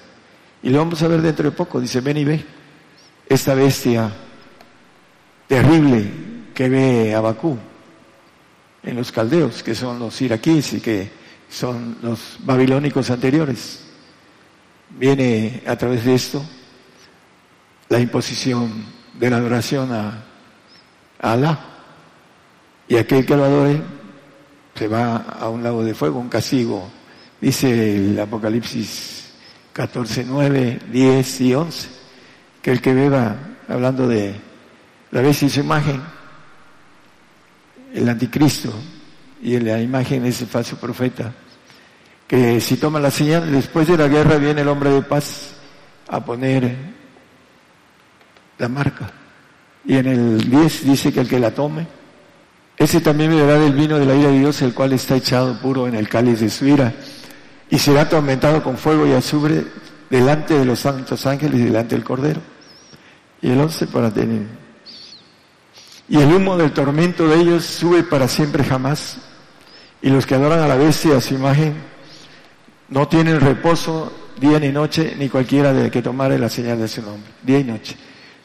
Y 0.63 0.71
lo 0.71 0.79
vamos 0.79 1.03
a 1.03 1.09
ver 1.09 1.21
dentro 1.21 1.51
de 1.51 1.57
poco. 1.57 1.81
Dice, 1.81 2.01
ven 2.01 2.17
y 2.17 2.25
ve 2.25 2.45
esta 3.29 3.55
bestia 3.55 4.11
terrible 5.47 6.11
que 6.55 6.69
ve 6.69 7.15
Abacú 7.15 7.59
en 8.83 8.97
los 8.97 9.13
caldeos, 9.13 9.63
que 9.63 9.75
son 9.75 9.99
los 9.99 10.21
iraquíes 10.23 10.75
y 10.75 10.81
que 10.81 11.11
son 11.51 11.99
los 12.03 12.37
babilónicos 12.41 13.11
anteriores. 13.11 13.85
Viene 14.91 15.63
a 15.67 15.77
través 15.77 16.05
de 16.05 16.15
esto 16.15 16.45
la 17.89 17.99
imposición 17.99 18.85
de 19.19 19.31
la 19.31 19.37
adoración 19.37 19.93
a, 19.93 20.25
a 21.21 21.33
Alá. 21.33 21.59
Y 22.87 22.97
aquel 22.97 23.25
que 23.25 23.37
lo 23.37 23.45
adore 23.45 23.83
se 24.75 24.89
va 24.89 25.17
a 25.17 25.49
un 25.49 25.63
lago 25.63 25.85
de 25.85 25.95
fuego, 25.95 26.19
un 26.19 26.29
castigo. 26.29 26.91
Dice 27.45 27.97
el 27.97 28.19
Apocalipsis 28.19 29.35
14, 29.75 30.25
9, 30.27 30.79
10 30.91 31.41
y 31.43 31.55
11, 31.55 31.89
que 32.63 32.73
el 32.73 32.81
que 32.81 32.95
beba, 32.95 33.37
hablando 33.69 34.09
de 34.09 34.35
la 35.11 35.21
bestia 35.21 35.49
y 35.49 35.51
su 35.51 35.61
imagen, 35.61 36.01
el 37.93 38.09
anticristo 38.09 38.73
y 39.43 39.61
la 39.61 39.79
imagen 39.79 40.25
es 40.25 40.41
el 40.41 40.47
falso 40.47 40.79
profeta, 40.79 41.35
que 42.27 42.63
si 42.63 42.79
toma 42.79 42.99
la 42.99 43.11
señal, 43.11 43.53
después 43.53 43.89
de 43.89 43.99
la 43.99 44.09
guerra 44.09 44.39
viene 44.39 44.63
el 44.63 44.69
hombre 44.69 44.89
de 44.89 45.03
paz 45.03 45.53
a 46.09 46.25
poner 46.25 46.75
la 48.57 48.69
marca. 48.71 49.11
Y 49.85 49.99
en 49.99 50.07
el 50.07 50.51
10 50.51 50.87
dice 50.87 51.13
que 51.13 51.21
el 51.21 51.29
que 51.29 51.39
la 51.39 51.51
tome, 51.51 51.87
ese 52.79 53.03
también 53.03 53.33
beberá 53.33 53.59
del 53.59 53.75
vino 53.75 53.99
de 53.99 54.07
la 54.07 54.15
ira 54.15 54.31
de 54.31 54.39
Dios, 54.39 54.63
el 54.63 54.73
cual 54.73 54.95
está 54.95 55.17
echado 55.17 55.61
puro 55.61 55.87
en 55.87 55.95
el 55.95 56.09
cáliz 56.09 56.41
de 56.41 56.49
su 56.49 56.67
ira, 56.67 56.95
y 57.71 57.79
será 57.79 58.03
atormentado 58.03 58.63
con 58.63 58.77
fuego 58.77 59.07
y 59.07 59.13
azufre 59.13 59.65
delante 60.11 60.59
de 60.59 60.65
los 60.65 60.81
santos 60.81 61.27
ángeles 61.27 61.61
y 61.61 61.65
delante 61.65 61.95
del 61.95 62.05
Cordero. 62.05 62.41
Y 63.43 63.51
el 63.51 63.61
11 63.61 63.87
para 63.89 64.11
tener 64.13 64.65
y 66.09 66.19
el 66.19 66.33
humo 66.33 66.57
del 66.57 66.73
tormento 66.73 67.27
de 67.29 67.41
ellos 67.41 67.65
sube 67.65 68.03
para 68.03 68.29
siempre 68.29 68.63
jamás. 68.63 69.19
Y 70.03 70.11
los 70.11 70.27
que 70.27 70.35
adoran 70.35 70.61
a 70.61 70.69
la 70.69 70.77
bestia, 70.77 71.17
a 71.17 71.21
su 71.21 71.35
imagen, 71.35 71.75
no 72.89 73.09
tienen 73.09 73.41
reposo 73.41 74.13
día 74.39 74.61
ni 74.61 74.71
noche, 74.71 75.15
ni 75.19 75.31
cualquiera 75.31 75.73
de 75.73 75.91
que 75.91 76.03
tomare 76.03 76.39
la 76.39 76.51
señal 76.51 76.79
de 76.79 76.89
su 76.89 77.01
nombre, 77.01 77.31
día 77.43 77.61
y 77.61 77.65
noche. 77.65 77.97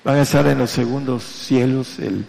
Van 0.06 0.16
a 0.16 0.22
estar 0.22 0.48
en 0.48 0.58
los 0.58 0.70
segundos 0.70 1.24
cielos, 1.24 2.00
el, 2.00 2.26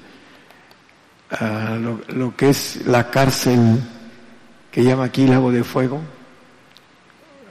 ah, 1.30 1.78
lo, 2.08 2.36
que 2.36 2.50
es 2.50 2.84
la 2.86 3.08
cárcel 3.10 3.80
que 4.72 4.82
llama 4.82 5.04
aquí 5.04 5.28
lago 5.28 5.52
de 5.52 5.62
fuego. 5.62 6.00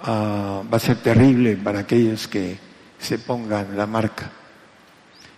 Ah, 0.02 0.62
va 0.72 0.78
a 0.78 0.80
ser 0.80 0.98
terrible 0.98 1.58
para 1.58 1.80
aquellos 1.80 2.28
que 2.28 2.58
se 2.98 3.20
pongan 3.20 3.76
la 3.76 3.86
marca. 3.86 4.32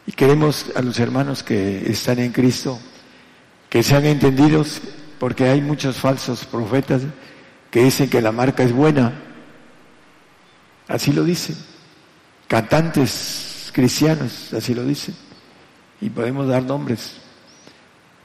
Y 0.05 0.11
queremos 0.11 0.67
a 0.75 0.81
los 0.81 0.99
hermanos 0.99 1.43
que 1.43 1.89
están 1.89 2.19
en 2.19 2.31
Cristo 2.31 2.79
que 3.69 3.83
sean 3.83 4.05
entendidos 4.05 4.81
porque 5.17 5.47
hay 5.47 5.61
muchos 5.61 5.95
falsos 5.95 6.45
profetas 6.45 7.03
que 7.71 7.83
dicen 7.83 8.09
que 8.09 8.21
la 8.21 8.33
marca 8.33 8.63
es 8.63 8.73
buena. 8.73 9.13
Así 10.89 11.13
lo 11.13 11.23
dicen. 11.23 11.55
Cantantes 12.49 13.71
cristianos, 13.71 14.53
así 14.53 14.73
lo 14.73 14.83
dicen. 14.83 15.15
Y 16.01 16.09
podemos 16.09 16.49
dar 16.49 16.63
nombres. 16.63 17.13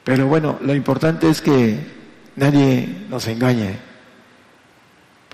Pero 0.03 0.27
bueno, 0.27 0.59
lo 0.63 0.75
importante 0.75 1.31
es 1.31 1.41
que 1.41 1.79
nadie 2.35 3.07
nos 3.09 3.29
engañe. 3.29 3.86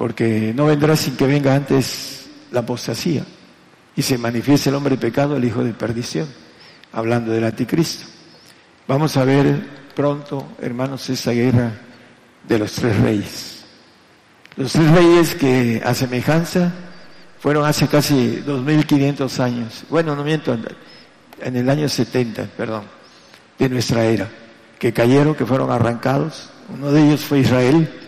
Porque 0.02 0.52
no 0.52 0.66
vendrá 0.66 0.96
sin 0.96 1.14
que 1.14 1.28
venga 1.28 1.54
antes 1.54 2.26
la 2.50 2.58
apostasía 2.58 3.24
y 3.94 4.02
se 4.02 4.18
manifiesta 4.18 4.68
el 4.68 4.74
hombre 4.74 4.96
de 4.96 5.00
pecado, 5.00 5.36
el 5.36 5.44
hijo 5.44 5.62
de 5.62 5.72
perdición, 5.74 6.26
hablando 6.92 7.30
del 7.30 7.44
anticristo. 7.44 8.06
Vamos 8.88 9.16
a 9.16 9.24
ver 9.24 9.62
pronto, 9.94 10.54
hermanos, 10.60 11.08
esa 11.08 11.30
guerra 11.30 11.70
de 12.48 12.58
los 12.58 12.72
tres 12.72 12.98
reyes. 12.98 13.64
Los 14.56 14.72
tres 14.72 14.90
reyes 14.90 15.36
que 15.36 15.80
a 15.84 15.94
semejanza 15.94 16.72
fueron 17.38 17.64
hace 17.64 17.86
casi 17.86 18.38
2500 18.44 19.38
años, 19.38 19.84
bueno, 19.88 20.16
no 20.16 20.24
miento, 20.24 20.58
en 21.40 21.56
el 21.56 21.70
año 21.70 21.88
70, 21.88 22.46
perdón, 22.56 22.82
de 23.56 23.68
nuestra 23.68 24.04
era, 24.04 24.28
que 24.80 24.92
cayeron, 24.92 25.36
que 25.36 25.46
fueron 25.46 25.70
arrancados. 25.70 26.50
Uno 26.74 26.90
de 26.90 27.06
ellos 27.06 27.20
fue 27.20 27.38
Israel, 27.38 28.01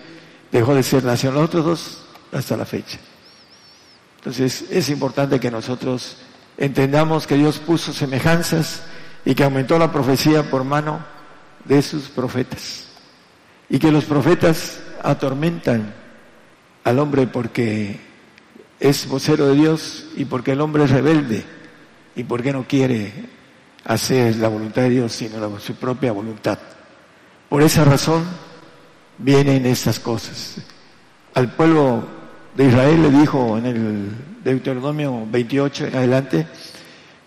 dejó 0.59 0.75
de 0.75 0.85
ser 0.85 1.03
nación, 1.03 1.35
los 1.35 1.45
otros 1.45 1.65
dos 1.65 1.99
hasta 2.33 2.57
la 2.57 2.65
fecha. 2.65 2.99
Entonces 4.19 4.65
es 4.71 4.89
importante 4.89 5.41
que 5.41 5.51
nosotros 5.51 6.17
entendamos 6.57 7.27
que 7.27 7.35
Dios 7.35 7.59
puso 7.59 7.93
semejanzas 7.93 8.83
y 9.25 9.35
que 9.35 9.43
aumentó 9.43 9.79
la 9.79 9.93
profecía 9.93 10.49
por 10.49 10.63
mano 10.63 11.05
de 11.65 11.83
sus 11.83 12.05
profetas. 12.05 12.87
Y 13.69 13.81
que 13.81 13.91
los 13.91 14.05
profetas 14.05 14.79
atormentan 15.03 15.93
al 16.85 17.01
hombre 17.01 17.27
porque 17.27 17.99
es 18.79 19.09
vocero 19.09 19.49
de 19.49 19.55
Dios 19.57 20.07
y 20.17 20.25
porque 20.25 20.53
el 20.53 20.61
hombre 20.61 20.85
es 20.85 20.91
rebelde 20.91 21.45
y 22.15 22.23
porque 22.23 22.53
no 22.53 22.65
quiere 22.69 23.13
hacer 23.85 24.37
la 24.37 24.49
voluntad 24.49 24.83
de 24.83 24.91
Dios 24.91 25.13
sino 25.13 25.59
su 25.59 25.75
propia 25.75 26.13
voluntad. 26.13 26.59
Por 27.49 27.63
esa 27.63 27.85
razón 27.85 28.25
vienen 29.19 29.67
estas 29.67 29.99
cosas. 30.01 30.57
Al 31.35 31.53
pueblo 31.53 32.05
de 32.55 32.67
Israel 32.67 33.03
le 33.03 33.11
dijo 33.11 33.59
en 33.59 33.67
el 33.67 34.09
Deuteronomio 34.45 35.27
28 35.31 35.87
en 35.87 35.97
adelante 35.97 36.47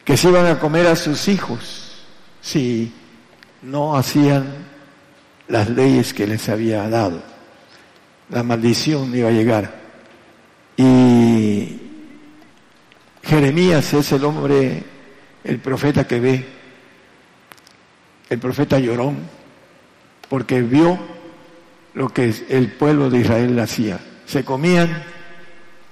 que 0.04 0.16
se 0.16 0.30
iban 0.30 0.46
a 0.46 0.60
comer 0.60 0.88
a 0.88 0.96
sus 0.96 1.28
hijos 1.28 2.06
si 2.42 2.94
no 3.62 3.98
hacían 3.98 4.46
las 5.48 5.70
leyes 5.70 6.14
que 6.14 6.28
les 6.28 6.48
había 6.50 6.88
dado. 6.90 7.22
La 8.30 8.44
maldición 8.44 9.16
iba 9.16 9.30
a 9.30 9.34
llegar. 9.34 9.74
Y 10.78 11.80
Jeremías 13.24 13.94
es 13.94 14.12
el 14.12 14.24
hombre, 14.24 14.84
el 15.44 15.60
profeta 15.60 16.08
que 16.08 16.20
ve, 16.20 16.46
el 18.30 18.40
profeta 18.40 18.80
llorón, 18.80 19.18
porque 20.30 20.62
vio 20.62 21.16
lo 21.94 22.10
que 22.10 22.34
el 22.50 22.72
pueblo 22.74 23.10
de 23.10 23.20
Israel 23.20 23.58
hacía. 23.60 24.00
Se 24.26 24.44
comían 24.44 25.04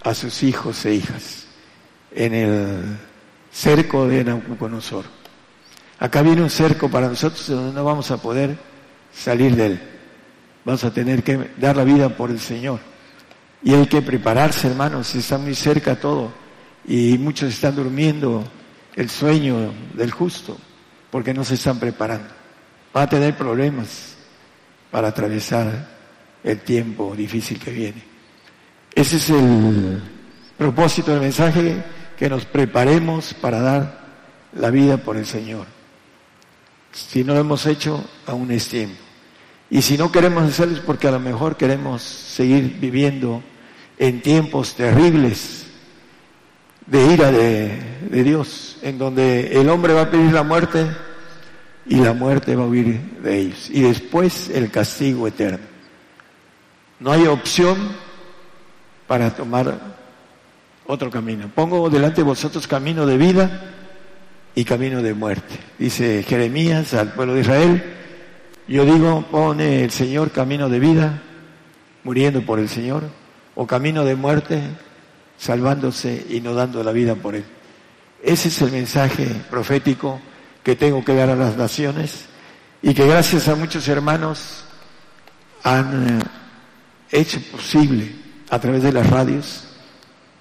a 0.04 0.14
sus 0.14 0.43
hijos 0.43 0.86
e 0.86 0.96
hijas 0.96 1.46
en 2.12 2.34
el 2.34 2.98
cerco 3.52 4.08
de 4.08 4.24
Nabucodonosor. 4.24 5.06
Acá 6.00 6.22
viene 6.22 6.41
un 6.41 6.50
cerco 6.50 6.89
para 6.89 7.08
nosotros 7.08 7.48
donde 7.48 7.74
no 7.74 7.84
vamos 7.84 8.12
a 8.12 8.18
poder 8.18 8.58
salir 9.14 9.56
de 9.56 9.66
él. 9.68 9.82
Vamos 10.64 10.84
a 10.84 10.91
tener 10.91 11.24
que 11.24 11.52
dar 11.58 11.76
la 11.76 11.84
vida 11.84 12.10
por 12.10 12.30
el 12.30 12.39
Señor. 12.39 12.80
Y 13.64 13.74
hay 13.74 13.88
que 13.88 14.02
prepararse, 14.02 14.68
hermanos, 14.68 15.16
está 15.16 15.38
muy 15.38 15.56
cerca 15.56 16.00
todo. 16.00 16.32
Y 16.86 17.18
muchos 17.18 17.54
están 17.54 17.76
durmiendo 17.76 18.43
el 18.96 19.10
sueño 19.10 19.74
del 19.93 20.12
justo 20.12 20.58
porque 21.10 21.34
no 21.34 21.43
se 21.43 21.56
están 21.56 21.80
preparando. 21.80 22.30
Va 22.96 23.04
a 23.04 23.10
tener 23.10 23.36
problemas 23.38 24.14
para 24.91 25.09
atravesar 25.09 25.88
el 26.43 26.59
tiempo 26.59 27.15
difícil 27.15 27.59
que 27.59 27.71
viene. 27.71 28.03
Ese 28.93 29.17
es 29.17 29.29
el 29.29 30.01
propósito 30.57 31.11
del 31.11 31.21
mensaje, 31.21 31.83
que 32.17 32.29
nos 32.29 32.45
preparemos 32.45 33.33
para 33.33 33.59
dar 33.59 34.05
la 34.53 34.69
vida 34.69 34.97
por 34.97 35.17
el 35.17 35.25
Señor. 35.25 35.67
Si 36.91 37.23
no 37.23 37.33
lo 37.33 37.41
hemos 37.41 37.65
hecho, 37.65 38.03
aún 38.25 38.51
es 38.51 38.69
tiempo. 38.69 38.95
Y 39.69 39.81
si 39.81 39.97
no 39.97 40.11
queremos 40.11 40.43
hacerlo 40.43 40.75
es 40.75 40.79
porque 40.79 41.07
a 41.07 41.11
lo 41.11 41.19
mejor 41.19 41.57
queremos 41.57 42.01
seguir 42.01 42.77
viviendo 42.79 43.43
en 43.97 44.21
tiempos 44.21 44.75
terribles 44.75 45.65
de 46.86 47.13
ira 47.13 47.31
de, 47.31 47.81
de, 48.09 48.23
Dios, 48.23 48.77
en 48.83 48.97
donde 48.97 49.59
el 49.59 49.69
hombre 49.69 49.93
va 49.93 50.03
a 50.03 50.11
pedir 50.11 50.31
la 50.31 50.43
muerte 50.43 50.86
y 51.86 51.95
la 51.95 52.13
muerte 52.13 52.55
va 52.55 52.63
a 52.63 52.67
huir 52.67 52.99
de 53.21 53.38
ellos. 53.38 53.69
Y 53.69 53.81
después 53.81 54.49
el 54.49 54.71
castigo 54.71 55.27
eterno. 55.27 55.65
No 56.99 57.11
hay 57.11 57.27
opción 57.27 57.77
para 59.07 59.36
tomar 59.36 59.77
otro 60.88 61.11
camino. 61.11 61.49
Pongo 61.53 61.89
delante 61.89 62.17
de 62.17 62.23
vosotros 62.23 62.67
camino 62.67 63.05
de 63.05 63.17
vida 63.17 63.71
y 64.55 64.63
camino 64.63 65.01
de 65.01 65.13
muerte. 65.13 65.55
Dice 65.77 66.23
Jeremías 66.23 66.93
al 66.93 67.13
pueblo 67.13 67.33
de 67.33 67.41
Israel, 67.41 67.83
yo 68.67 68.86
digo, 68.86 69.23
pone 69.29 69.83
el 69.83 69.91
Señor 69.91 70.31
camino 70.31 70.69
de 70.69 70.79
vida, 70.79 71.21
muriendo 72.03 72.41
por 72.41 72.59
el 72.59 72.69
Señor, 72.69 73.03
o 73.53 73.67
camino 73.67 74.03
de 74.05 74.15
muerte, 74.15 74.61
salvándose 75.38 76.25
y 76.29 76.41
no 76.41 76.53
dando 76.53 76.83
la 76.83 76.91
vida 76.91 77.15
por 77.15 77.36
Él. 77.36 77.43
Ese 78.23 78.47
es 78.47 78.61
el 78.61 78.71
mensaje 78.71 79.27
profético 79.49 80.19
que 80.66 80.76
tengo 80.76 81.05
que 81.05 81.13
dar 81.13 81.30
a 81.30 81.36
las 81.36 81.55
naciones 81.55 82.26
y 82.82 82.95
que 82.95 83.05
gracias 83.07 83.47
a 83.47 83.55
muchos 83.55 83.88
hermanos 83.88 84.66
han 85.61 86.20
eh, 86.20 86.24
hecho 87.11 87.39
posible 87.51 88.11
a 88.49 88.59
través 88.59 88.82
de 88.82 88.91
las 88.91 89.07
radios 89.07 89.68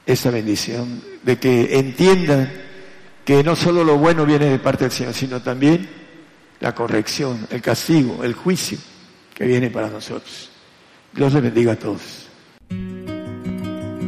esa 0.06 0.30
bendición, 0.30 1.02
de 1.22 1.38
que 1.38 1.78
entiendan 1.78 2.50
que 3.22 3.44
no 3.44 3.54
solo 3.54 3.84
lo 3.84 3.98
bueno 3.98 4.24
viene 4.24 4.46
de 4.46 4.58
parte 4.58 4.84
del 4.84 4.92
Señor, 4.92 5.12
sino 5.12 5.42
también 5.42 5.88
la 6.60 6.74
corrección, 6.74 7.46
el 7.50 7.60
castigo, 7.60 8.24
el 8.24 8.32
juicio 8.32 8.78
que 9.34 9.44
viene 9.44 9.68
para 9.68 9.88
nosotros. 9.88 10.50
Dios 11.12 11.34
les 11.34 11.42
bendiga 11.42 11.72
a 11.72 11.76
todos. 11.76 12.28